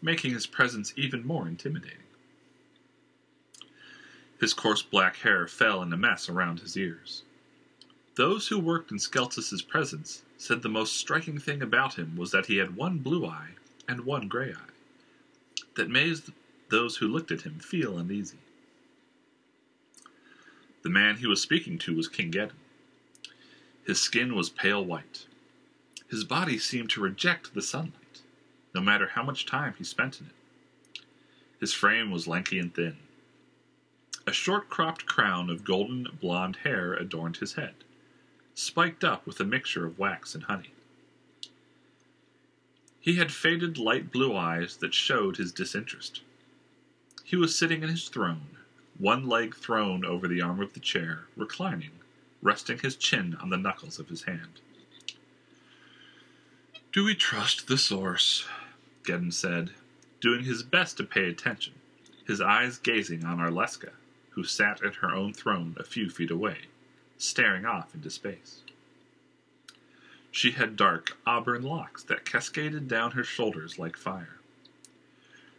making 0.01 0.33
his 0.33 0.47
presence 0.47 0.93
even 0.97 1.27
more 1.27 1.49
intimidating. 1.49 1.99
His 4.39 4.55
coarse 4.55 4.83
black 4.83 5.17
hair 5.17 5.49
fell 5.49 5.83
in 5.83 5.93
a 5.93 5.97
mess 5.97 6.29
around 6.29 6.61
his 6.61 6.77
ears. 6.77 7.25
Those 8.17 8.47
who 8.47 8.61
worked 8.61 8.93
in 8.93 8.99
Skeltus's 8.99 9.63
presence 9.63 10.23
said 10.39 10.63
the 10.63 10.69
most 10.69 10.97
striking 10.97 11.39
thing 11.39 11.63
about 11.63 11.95
him 11.95 12.17
was 12.17 12.31
that 12.31 12.47
he 12.47 12.59
had 12.59 12.77
one 12.77 12.99
blue 12.99 13.27
eye 13.27 13.55
and 13.89 14.03
one 14.03 14.29
gray 14.29 14.53
eye, 14.53 14.73
that 15.75 15.91
made 15.91 16.21
those 16.69 16.97
who 16.97 17.09
looked 17.09 17.33
at 17.33 17.43
him 17.43 17.59
feel 17.59 17.99
uneasy. 17.99 18.39
The 20.83 20.91
man 20.91 21.17
he 21.17 21.27
was 21.27 21.41
speaking 21.41 21.77
to 21.79 21.97
was 21.97 22.07
King 22.07 22.31
Geddon. 22.31 22.53
His 23.85 24.01
skin 24.01 24.35
was 24.37 24.49
pale 24.49 24.85
white. 24.85 25.27
His 26.09 26.23
body 26.23 26.59
seemed 26.59 26.91
to 26.91 27.01
reject 27.01 27.53
the 27.53 27.63
sunlight, 27.63 28.23
no 28.75 28.81
matter 28.81 29.09
how 29.09 29.25
much 29.25 29.45
time 29.45 29.75
he 29.77 29.85
spent 29.85 30.21
in 30.21 30.27
it. 30.27 31.01
His 31.59 31.75
frame 31.75 32.11
was 32.11 32.29
lanky 32.29 32.59
and 32.61 32.73
thin. 32.73 32.99
A 34.27 34.33
short 34.33 34.69
cropped 34.69 35.05
crown 35.07 35.51
of 35.51 35.65
golden 35.65 36.07
blonde 36.21 36.57
hair 36.63 36.95
adorned 36.95 37.39
his 37.39 37.55
head, 37.55 37.75
spiked 38.55 39.05
up 39.05 39.27
with 39.27 39.41
a 39.41 39.45
mixture 39.45 39.85
of 39.85 39.99
wax 39.99 40.35
and 40.35 40.45
honey. 40.45 40.71
He 43.01 43.17
had 43.17 43.33
faded 43.33 43.77
light 43.77 44.11
blue 44.11 44.35
eyes 44.35 44.77
that 44.79 44.95
showed 44.95 45.37
his 45.37 45.53
disinterest. 45.53 46.23
He 47.23 47.37
was 47.37 47.59
sitting 47.59 47.83
in 47.83 47.89
his 47.89 48.09
throne, 48.09 48.57
one 48.99 49.29
leg 49.29 49.55
thrown 49.55 50.05
over 50.05 50.29
the 50.29 50.41
arm 50.41 50.61
of 50.61 50.73
the 50.73 50.81
chair, 50.81 51.25
reclining, 51.37 51.91
resting 52.41 52.79
his 52.79 52.97
chin 52.97 53.37
on 53.41 53.51
the 53.51 53.57
knuckles 53.57 53.99
of 53.99 54.09
his 54.09 54.23
hand. 54.23 54.61
Do 56.93 57.05
we 57.05 57.15
trust 57.15 57.67
the 57.67 57.77
source? 57.77 58.47
Geddon 59.03 59.33
said, 59.33 59.73
doing 60.21 60.45
his 60.45 60.63
best 60.63 60.97
to 60.99 61.05
pay 61.05 61.29
attention, 61.29 61.75
his 62.27 62.41
eyes 62.41 62.79
gazing 62.79 63.25
on 63.25 63.39
Arleska, 63.39 63.91
who 64.31 64.45
sat 64.45 64.83
at 64.83 64.95
her 64.97 65.11
own 65.11 65.35
throne 65.35 65.77
a 65.79 65.85
few 65.85 66.09
feet 66.09 66.31
away, 66.31 66.59
staring 67.25 67.65
off 67.65 67.95
into 67.95 68.11
space. 68.11 68.61
She 70.31 70.53
had 70.53 70.77
dark 70.77 71.17
auburn 71.27 71.63
locks 71.63 72.03
that 72.05 72.25
cascaded 72.25 72.89
down 72.89 73.13
her 73.13 73.25
shoulders 73.25 73.79
like 73.79 73.97
fire. 73.97 74.41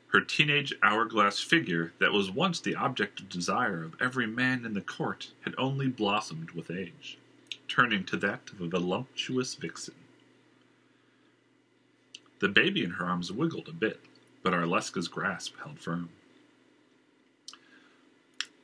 Her 0.08 0.22
teenage 0.22 0.74
hourglass 0.84 1.40
figure, 1.40 1.94
that 2.00 2.14
was 2.14 2.32
once 2.32 2.60
the 2.60 2.76
object 2.76 3.20
of 3.20 3.30
desire 3.30 3.84
of 3.84 3.96
every 4.02 4.28
man 4.28 4.66
in 4.66 4.74
the 4.74 4.82
court, 4.82 5.32
had 5.42 5.56
only 5.58 5.88
blossomed 5.88 6.52
with 6.52 6.72
age, 6.72 7.18
turning 7.68 8.04
to 8.06 8.18
that 8.18 8.50
of 8.52 8.62
a 8.62 8.68
voluptuous 8.68 9.56
vixen. 9.56 9.96
The 12.40 12.50
baby 12.50 12.84
in 12.84 12.92
her 12.92 13.06
arms 13.06 13.32
wiggled 13.32 13.68
a 13.68 13.74
bit, 13.74 14.00
but 14.44 14.54
Arleska's 14.54 15.08
grasp 15.08 15.56
held 15.58 15.80
firm. 15.80 16.10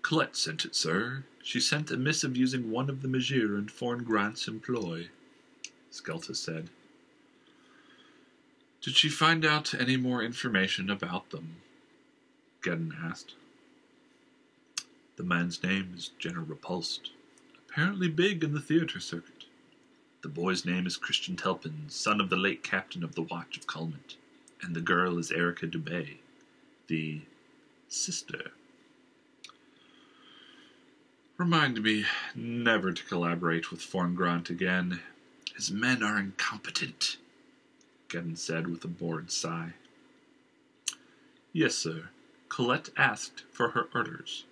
Colette 0.02 0.36
sent 0.36 0.66
it, 0.66 0.76
sir. 0.76 1.24
She 1.44 1.60
sent 1.60 1.92
a 1.92 1.98
missive 1.98 2.38
using 2.38 2.72
one 2.72 2.90
of 2.90 3.02
the 3.02 3.08
Magir 3.08 3.58
and 3.58 3.72
Forngrant's 3.72 4.48
employ, 4.48 5.10
Skelta 5.92 6.36
said. 6.36 6.70
Did 8.82 8.96
she 8.96 9.10
find 9.10 9.46
out 9.46 9.74
any 9.74 9.98
more 9.98 10.24
information 10.24 10.90
about 10.90 11.30
them? 11.30 11.58
Geddon 12.62 12.94
asked. 13.04 13.36
The 15.18 15.24
man's 15.24 15.62
name 15.64 15.94
is 15.96 16.12
Jenner 16.20 16.44
Repulsed, 16.44 17.12
apparently 17.70 18.08
big 18.08 18.44
in 18.44 18.54
the 18.54 18.60
theater 18.60 19.00
circuit. 19.00 19.46
The 20.22 20.30
boy's 20.30 20.66
name 20.66 20.86
is 20.86 20.98
Christian 20.98 21.36
Telpin, 21.36 21.86
son 21.90 22.22
of 22.22 22.30
the 22.30 22.36
late 22.36 22.64
captain 22.64 23.04
of 23.04 23.16
the 23.16 23.24
Watch 23.24 23.58
of 23.58 23.68
Calmont, 23.68 24.16
and 24.62 24.76
the 24.76 24.82
girl 24.82 25.18
is 25.18 25.32
Erica 25.32 25.68
Dubay, 25.68 26.18
the 26.88 27.22
sister. 27.88 28.52
Remind 31.42 31.82
me 31.82 32.06
never 32.36 32.94
to 32.94 33.04
collaborate 33.06 33.72
with 33.72 33.82
Forngrant 33.82 34.52
again. 34.52 35.00
His 35.56 35.72
men 35.72 36.04
are 36.04 36.20
incompetent. 36.20 37.18
Geddon 38.10 38.38
said 38.38 38.68
with 38.68 38.86
a 38.86 38.88
bored 38.88 39.32
sigh. 39.32 39.74
Yes, 41.52 41.74
sir. 41.74 42.10
Colette 42.48 42.92
asked 42.96 43.44
for 43.50 43.70
her 43.70 43.88
orders. 43.92 44.44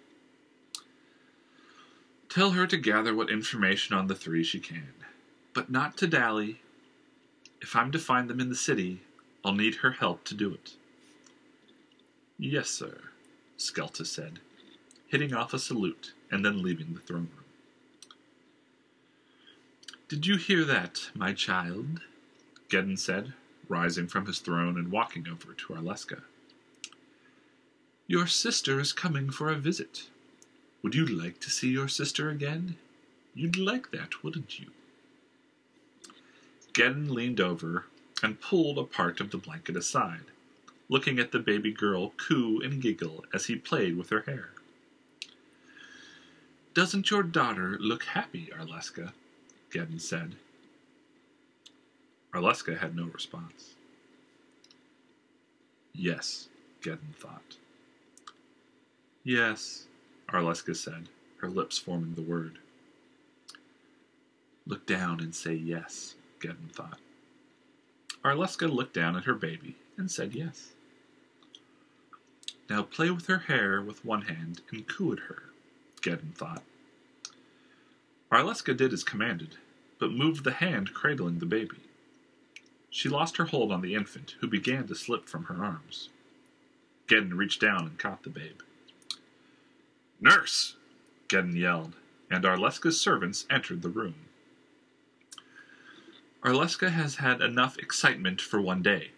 Tell 2.27 2.51
her 2.51 2.65
to 2.65 2.75
gather 2.75 3.13
what 3.13 3.29
information 3.29 3.95
on 3.95 4.07
the 4.07 4.15
three 4.15 4.43
she 4.43 4.59
can, 4.59 4.95
but 5.53 5.69
not 5.69 5.95
to 5.97 6.07
dally. 6.07 6.59
If 7.61 7.75
I'm 7.75 7.91
to 7.91 7.99
find 7.99 8.27
them 8.27 8.39
in 8.39 8.49
the 8.49 8.55
city, 8.55 9.01
I'll 9.45 9.53
need 9.53 9.75
her 9.75 9.91
help 9.91 10.23
to 10.23 10.33
do 10.33 10.55
it. 10.55 10.71
Yes, 12.39 12.71
sir, 12.71 12.97
Skelta 13.59 14.07
said, 14.07 14.39
hitting 15.09 15.33
off 15.33 15.53
a 15.53 15.59
salute 15.59 16.13
and 16.31 16.45
then 16.45 16.61
leaving 16.61 16.93
the 16.93 16.99
throne 16.99 17.29
room. 17.35 17.45
Did 20.07 20.25
you 20.25 20.37
hear 20.37 20.63
that, 20.65 21.09
my 21.13 21.33
child? 21.33 22.01
Geddon 22.69 22.97
said, 22.97 23.33
rising 23.67 24.07
from 24.07 24.27
his 24.27 24.39
throne 24.39 24.77
and 24.77 24.91
walking 24.91 25.27
over 25.27 25.53
to 25.53 25.73
Arleska. 25.73 26.21
Your 28.07 28.27
sister 28.27 28.79
is 28.79 28.93
coming 28.93 29.29
for 29.29 29.49
a 29.49 29.55
visit. 29.55 30.09
Would 30.81 30.95
you 30.95 31.05
like 31.05 31.39
to 31.41 31.49
see 31.49 31.69
your 31.69 31.87
sister 31.87 32.29
again? 32.29 32.77
You'd 33.35 33.57
like 33.57 33.91
that, 33.91 34.23
wouldn't 34.23 34.59
you? 34.59 34.67
Geddon 36.73 37.09
leaned 37.09 37.39
over 37.39 37.85
and 38.23 38.41
pulled 38.41 38.77
a 38.77 38.83
part 38.83 39.19
of 39.19 39.31
the 39.31 39.37
blanket 39.37 39.75
aside, 39.75 40.25
looking 40.87 41.19
at 41.19 41.31
the 41.31 41.39
baby 41.39 41.71
girl 41.71 42.13
coo 42.17 42.61
and 42.63 42.81
giggle 42.81 43.25
as 43.33 43.45
he 43.45 43.55
played 43.55 43.97
with 43.97 44.09
her 44.09 44.21
hair. 44.21 44.51
Doesn't 46.79 47.11
your 47.11 47.23
daughter 47.23 47.75
look 47.81 48.05
happy, 48.05 48.49
Arleska? 48.57 49.11
Geddon 49.69 49.99
said. 49.99 50.35
Arleska 52.33 52.79
had 52.79 52.95
no 52.95 53.03
response. 53.07 53.75
Yes, 55.91 56.47
Geddon 56.81 57.13
thought. 57.13 57.57
Yes, 59.25 59.87
Arleska 60.29 60.73
said, 60.73 61.09
her 61.41 61.49
lips 61.49 61.77
forming 61.77 62.15
the 62.15 62.21
word. 62.21 62.59
Look 64.65 64.85
down 64.85 65.19
and 65.19 65.35
say 65.35 65.55
yes, 65.55 66.15
Geddon 66.39 66.71
thought. 66.71 66.99
Arleska 68.23 68.71
looked 68.71 68.93
down 68.93 69.17
at 69.17 69.25
her 69.25 69.35
baby 69.35 69.75
and 69.97 70.09
said 70.09 70.33
yes. 70.33 70.69
Now 72.69 72.83
play 72.83 73.11
with 73.11 73.25
her 73.25 73.39
hair 73.39 73.81
with 73.81 74.05
one 74.05 74.21
hand 74.21 74.61
and 74.71 74.87
coo 74.87 75.11
at 75.11 75.19
her, 75.27 75.43
Geddon 76.01 76.33
thought. 76.33 76.63
Arleska 78.31 78.77
did 78.77 78.93
as 78.93 79.03
commanded, 79.03 79.57
but 79.97 80.11
moved 80.11 80.43
the 80.43 80.51
hand 80.51 80.93
cradling 80.93 81.39
the 81.39 81.45
baby. 81.45 81.77
She 82.91 83.09
lost 83.09 83.37
her 83.37 83.45
hold 83.45 83.71
on 83.71 83.81
the 83.81 83.95
infant, 83.95 84.35
who 84.39 84.47
began 84.47 84.87
to 84.87 84.95
slip 84.95 85.27
from 85.27 85.45
her 85.45 85.63
arms. 85.63 86.09
Geddon 87.07 87.37
reached 87.37 87.61
down 87.61 87.85
and 87.85 87.97
caught 87.97 88.23
the 88.23 88.29
babe. 88.29 88.61
Nurse! 90.21 90.75
Geddon 91.27 91.55
yelled, 91.55 91.95
and 92.29 92.43
Arleska's 92.43 92.99
servants 92.99 93.45
entered 93.49 93.81
the 93.81 93.89
room. 93.89 94.15
Arleska 96.43 96.91
has 96.91 97.15
had 97.15 97.41
enough 97.41 97.77
excitement 97.77 98.41
for 98.41 98.61
one 98.61 98.81
day. 98.81 99.11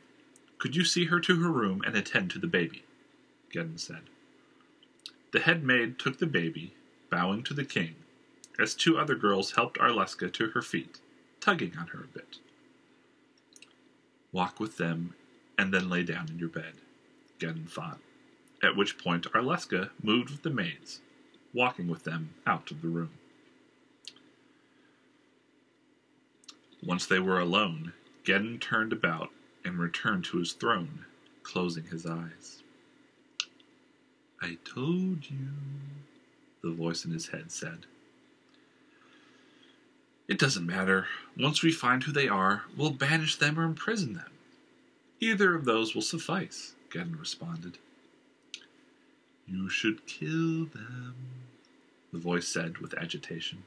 Could 0.57 0.75
you 0.75 0.85
see 0.85 1.05
her 1.05 1.19
to 1.19 1.41
her 1.41 1.51
room 1.51 1.81
and 1.85 1.95
attend 1.95 2.31
to 2.31 2.39
the 2.39 2.47
baby? 2.47 2.83
Geddon 3.53 3.79
said. 3.79 4.03
The 5.31 5.41
head 5.41 5.63
maid 5.63 5.99
took 5.99 6.19
the 6.19 6.25
baby, 6.25 6.73
bowing 7.09 7.43
to 7.43 7.53
the 7.53 7.65
king, 7.65 7.95
as 8.59 8.73
two 8.73 8.97
other 8.97 9.15
girls 9.15 9.51
helped 9.51 9.79
Arleska 9.79 10.31
to 10.33 10.49
her 10.49 10.61
feet, 10.61 10.99
tugging 11.39 11.77
on 11.77 11.87
her 11.87 12.03
a 12.03 12.07
bit. 12.07 12.37
Walk 14.31 14.59
with 14.59 14.77
them, 14.77 15.13
and 15.57 15.73
then 15.73 15.89
lay 15.89 16.03
down 16.03 16.29
in 16.29 16.39
your 16.39 16.49
bed, 16.49 16.73
Geddon 17.39 17.69
thought, 17.69 17.99
at 18.63 18.75
which 18.75 18.97
point 18.97 19.31
Arleska 19.33 19.89
moved 20.01 20.29
with 20.29 20.43
the 20.43 20.49
maids, 20.49 21.01
walking 21.53 21.87
with 21.87 22.03
them 22.03 22.33
out 22.47 22.71
of 22.71 22.81
the 22.81 22.87
room. 22.87 23.11
Once 26.83 27.05
they 27.05 27.19
were 27.19 27.39
alone, 27.39 27.93
Geddon 28.23 28.59
turned 28.59 28.93
about 28.93 29.29
and 29.63 29.77
returned 29.77 30.25
to 30.25 30.37
his 30.37 30.53
throne, 30.53 31.05
closing 31.43 31.83
his 31.85 32.05
eyes. 32.05 32.63
I 34.41 34.57
told 34.65 35.29
you, 35.29 35.49
the 36.63 36.71
voice 36.71 37.05
in 37.05 37.11
his 37.11 37.27
head 37.27 37.51
said. 37.51 37.85
It 40.31 40.39
doesn't 40.39 40.65
matter. 40.65 41.07
Once 41.37 41.61
we 41.61 41.73
find 41.73 42.01
who 42.01 42.13
they 42.13 42.29
are, 42.29 42.63
we'll 42.77 42.91
banish 42.91 43.35
them 43.35 43.59
or 43.59 43.63
imprison 43.63 44.13
them. 44.13 44.31
Either 45.19 45.53
of 45.55 45.65
those 45.65 45.93
will 45.93 46.01
suffice, 46.01 46.73
Geddon 46.89 47.19
responded. 47.19 47.79
You 49.45 49.67
should 49.67 50.07
kill 50.07 50.67
them, 50.67 51.15
the 52.13 52.19
voice 52.19 52.47
said 52.47 52.77
with 52.77 52.93
agitation. 52.93 53.63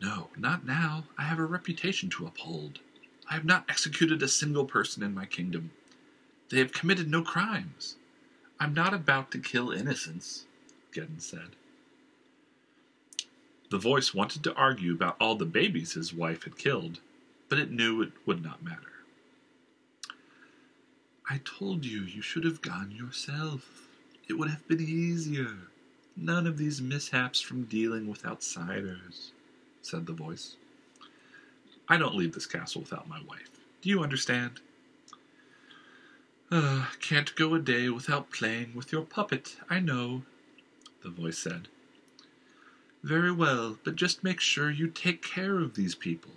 No, 0.00 0.30
not 0.38 0.64
now. 0.64 1.04
I 1.18 1.24
have 1.24 1.38
a 1.38 1.44
reputation 1.44 2.08
to 2.08 2.26
uphold. 2.26 2.78
I 3.28 3.34
have 3.34 3.44
not 3.44 3.66
executed 3.68 4.22
a 4.22 4.28
single 4.28 4.64
person 4.64 5.02
in 5.02 5.12
my 5.12 5.26
kingdom. 5.26 5.72
They 6.48 6.60
have 6.60 6.72
committed 6.72 7.10
no 7.10 7.20
crimes. 7.20 7.96
I'm 8.58 8.72
not 8.72 8.94
about 8.94 9.30
to 9.32 9.38
kill 9.38 9.70
innocents, 9.70 10.46
Geddon 10.94 11.20
said. 11.20 11.56
The 13.70 13.78
voice 13.78 14.12
wanted 14.12 14.42
to 14.44 14.54
argue 14.54 14.92
about 14.92 15.16
all 15.20 15.36
the 15.36 15.46
babies 15.46 15.92
his 15.92 16.12
wife 16.12 16.42
had 16.42 16.58
killed, 16.58 16.98
but 17.48 17.58
it 17.58 17.70
knew 17.70 18.02
it 18.02 18.12
would 18.26 18.42
not 18.42 18.64
matter. 18.64 19.04
I 21.28 21.40
told 21.44 21.84
you 21.84 22.02
you 22.02 22.20
should 22.20 22.44
have 22.44 22.62
gone 22.62 22.90
yourself. 22.90 23.88
It 24.28 24.32
would 24.32 24.50
have 24.50 24.66
been 24.66 24.80
easier. 24.80 25.56
None 26.16 26.48
of 26.48 26.58
these 26.58 26.80
mishaps 26.80 27.40
from 27.40 27.64
dealing 27.64 28.08
with 28.08 28.26
outsiders, 28.26 29.30
said 29.82 30.06
the 30.06 30.12
voice. 30.12 30.56
I 31.88 31.96
don't 31.96 32.16
leave 32.16 32.34
this 32.34 32.46
castle 32.46 32.80
without 32.80 33.08
my 33.08 33.20
wife. 33.22 33.50
Do 33.82 33.88
you 33.88 34.02
understand? 34.02 34.60
Uh, 36.50 36.86
can't 37.00 37.36
go 37.36 37.54
a 37.54 37.60
day 37.60 37.88
without 37.88 38.32
playing 38.32 38.72
with 38.74 38.90
your 38.90 39.02
puppet, 39.02 39.56
I 39.68 39.78
know, 39.78 40.22
the 41.04 41.10
voice 41.10 41.38
said. 41.38 41.68
Very 43.02 43.32
well, 43.32 43.78
but 43.82 43.96
just 43.96 44.22
make 44.24 44.40
sure 44.40 44.70
you 44.70 44.86
take 44.88 45.22
care 45.22 45.58
of 45.58 45.74
these 45.74 45.94
people. 45.94 46.32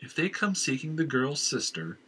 If 0.00 0.14
they 0.14 0.28
come 0.28 0.54
seeking 0.54 0.96
the 0.96 1.04
girl's 1.04 1.40
sister, 1.42 1.98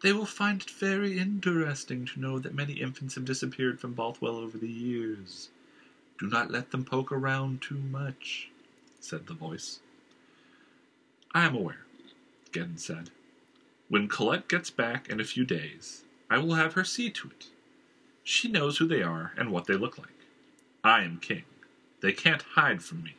They 0.00 0.12
will 0.12 0.26
find 0.26 0.62
it 0.62 0.70
very 0.70 1.18
interesting 1.18 2.06
to 2.06 2.20
know 2.20 2.38
that 2.38 2.54
many 2.54 2.74
infants 2.74 3.16
have 3.16 3.24
disappeared 3.24 3.80
from 3.80 3.94
Bothwell 3.94 4.36
over 4.36 4.56
the 4.56 4.68
years. 4.68 5.48
Do 6.18 6.26
not 6.28 6.50
let 6.50 6.70
them 6.70 6.84
poke 6.84 7.10
around 7.10 7.62
too 7.62 7.78
much, 7.78 8.48
said 9.00 9.26
the 9.26 9.34
voice. 9.34 9.80
I 11.34 11.44
am 11.46 11.56
aware, 11.56 11.84
Geddon 12.52 12.78
said. 12.78 13.10
When 13.88 14.08
Colette 14.08 14.48
gets 14.48 14.70
back 14.70 15.08
in 15.08 15.20
a 15.20 15.24
few 15.24 15.44
days, 15.44 16.02
I 16.30 16.38
will 16.38 16.54
have 16.54 16.74
her 16.74 16.84
see 16.84 17.10
to 17.10 17.28
it. 17.28 17.46
She 18.22 18.48
knows 18.48 18.78
who 18.78 18.86
they 18.86 19.02
are 19.02 19.32
and 19.36 19.50
what 19.50 19.66
they 19.66 19.74
look 19.74 19.98
like. 19.98 20.08
I 20.84 21.02
am 21.02 21.18
king. 21.18 21.44
They 22.00 22.12
can't 22.12 22.42
hide 22.42 22.82
from 22.82 23.02
me. 23.02 23.14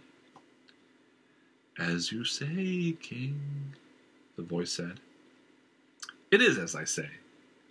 As 1.77 2.11
you 2.11 2.23
say, 2.23 2.95
king, 3.01 3.73
the 4.35 4.43
voice 4.43 4.71
said. 4.71 4.99
It 6.31 6.41
is 6.41 6.57
as 6.57 6.75
I 6.75 6.83
say, 6.83 7.09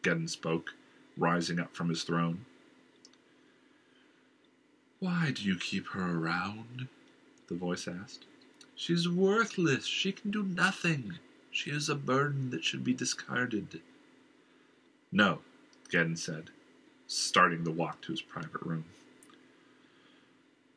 Geddon 0.03 0.29
spoke, 0.29 0.75
rising 1.16 1.59
up 1.61 1.75
from 1.75 1.88
his 1.88 2.03
throne. 2.03 2.44
Why 5.01 5.31
do 5.31 5.42
you 5.42 5.57
keep 5.57 5.88
her 5.88 6.18
around? 6.18 6.88
the 7.49 7.55
voice 7.55 7.88
asked. 7.88 8.25
She's 8.75 9.09
worthless. 9.09 9.87
She 9.87 10.12
can 10.12 10.31
do 10.31 10.42
nothing. 10.42 11.18
She 11.51 11.71
is 11.71 11.88
a 11.88 11.94
burden 11.94 12.51
that 12.51 12.64
should 12.64 12.85
be 12.85 12.94
discarded. 12.94 13.81
No, 15.11 15.40
Geddon 15.90 16.18
said, 16.18 16.51
starting 17.07 17.64
to 17.64 17.71
walk 17.71 18.01
to 18.03 18.12
his 18.12 18.21
private 18.23 18.62
room. 18.62 18.85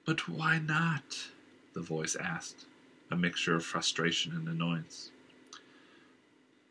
But 0.05 0.27
why 0.27 0.59
not? 0.59 1.29
the 1.73 1.81
voice 1.81 2.15
asked, 2.15 2.65
a 3.09 3.15
mixture 3.15 3.55
of 3.55 3.63
frustration 3.63 4.33
and 4.33 4.47
annoyance. 4.47 5.11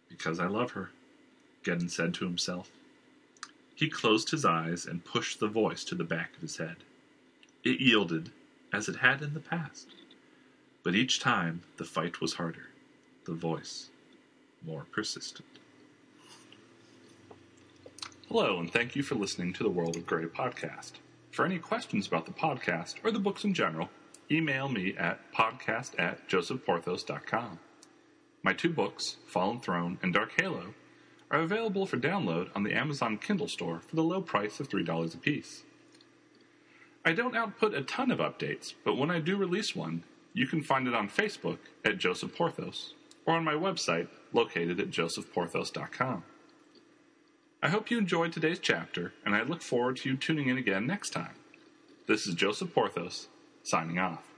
Because 0.08 0.38
I 0.38 0.46
love 0.46 0.72
her, 0.72 0.90
Geddon 1.64 1.90
said 1.90 2.12
to 2.14 2.26
himself. 2.26 2.70
He 3.74 3.88
closed 3.88 4.30
his 4.30 4.44
eyes 4.44 4.84
and 4.84 5.04
pushed 5.04 5.40
the 5.40 5.48
voice 5.48 5.84
to 5.84 5.94
the 5.94 6.04
back 6.04 6.36
of 6.36 6.42
his 6.42 6.58
head. 6.58 6.76
It 7.64 7.80
yielded, 7.80 8.30
as 8.72 8.88
it 8.88 8.96
had 8.96 9.22
in 9.22 9.32
the 9.32 9.40
past. 9.40 9.88
But 10.82 10.94
each 10.94 11.20
time 11.20 11.62
the 11.76 11.84
fight 11.84 12.20
was 12.20 12.34
harder, 12.34 12.68
the 13.24 13.34
voice 13.34 13.90
more 14.62 14.86
persistent. 14.92 15.48
Hello, 18.28 18.58
and 18.60 18.70
thank 18.70 18.94
you 18.94 19.02
for 19.02 19.14
listening 19.14 19.52
to 19.54 19.62
the 19.62 19.70
World 19.70 19.96
of 19.96 20.06
Grey 20.06 20.26
podcast. 20.26 20.92
For 21.30 21.44
any 21.44 21.58
questions 21.58 22.08
about 22.08 22.26
the 22.26 22.32
podcast 22.32 22.96
or 23.04 23.12
the 23.12 23.20
books 23.20 23.44
in 23.44 23.54
general, 23.54 23.88
email 24.30 24.68
me 24.68 24.96
at 24.96 25.32
podcast 25.32 25.98
at 25.98 26.28
josephporthos.com. 26.28 27.58
My 28.42 28.52
two 28.52 28.70
books, 28.70 29.16
Fallen 29.26 29.60
Throne 29.60 29.98
and 30.02 30.12
Dark 30.12 30.32
Halo, 30.40 30.74
are 31.30 31.40
available 31.40 31.86
for 31.86 31.98
download 31.98 32.48
on 32.56 32.64
the 32.64 32.74
Amazon 32.74 33.16
Kindle 33.16 33.46
store 33.46 33.80
for 33.86 33.94
the 33.94 34.02
low 34.02 34.20
price 34.20 34.58
of 34.58 34.68
$3 34.68 35.14
apiece. 35.14 35.62
I 37.04 37.12
don't 37.12 37.36
output 37.36 37.74
a 37.74 37.82
ton 37.82 38.10
of 38.10 38.18
updates, 38.18 38.74
but 38.84 38.96
when 38.96 39.10
I 39.10 39.20
do 39.20 39.36
release 39.36 39.76
one, 39.76 40.02
you 40.32 40.46
can 40.46 40.62
find 40.62 40.88
it 40.88 40.94
on 40.94 41.08
Facebook 41.08 41.58
at 41.84 41.98
Joseph 41.98 42.34
Porthos 42.34 42.94
or 43.24 43.34
on 43.34 43.44
my 43.44 43.54
website 43.54 44.08
located 44.32 44.80
at 44.80 44.90
josephporthos.com. 44.90 46.24
I 47.62 47.68
hope 47.68 47.90
you 47.90 47.98
enjoyed 47.98 48.32
today's 48.32 48.58
chapter, 48.58 49.12
and 49.22 49.34
I 49.34 49.42
look 49.42 49.60
forward 49.60 49.98
to 49.98 50.08
you 50.08 50.16
tuning 50.16 50.48
in 50.48 50.56
again 50.56 50.86
next 50.86 51.10
time. 51.10 51.34
This 52.06 52.26
is 52.26 52.34
Joseph 52.34 52.72
Porthos, 52.72 53.28
signing 53.62 53.98
off. 53.98 54.29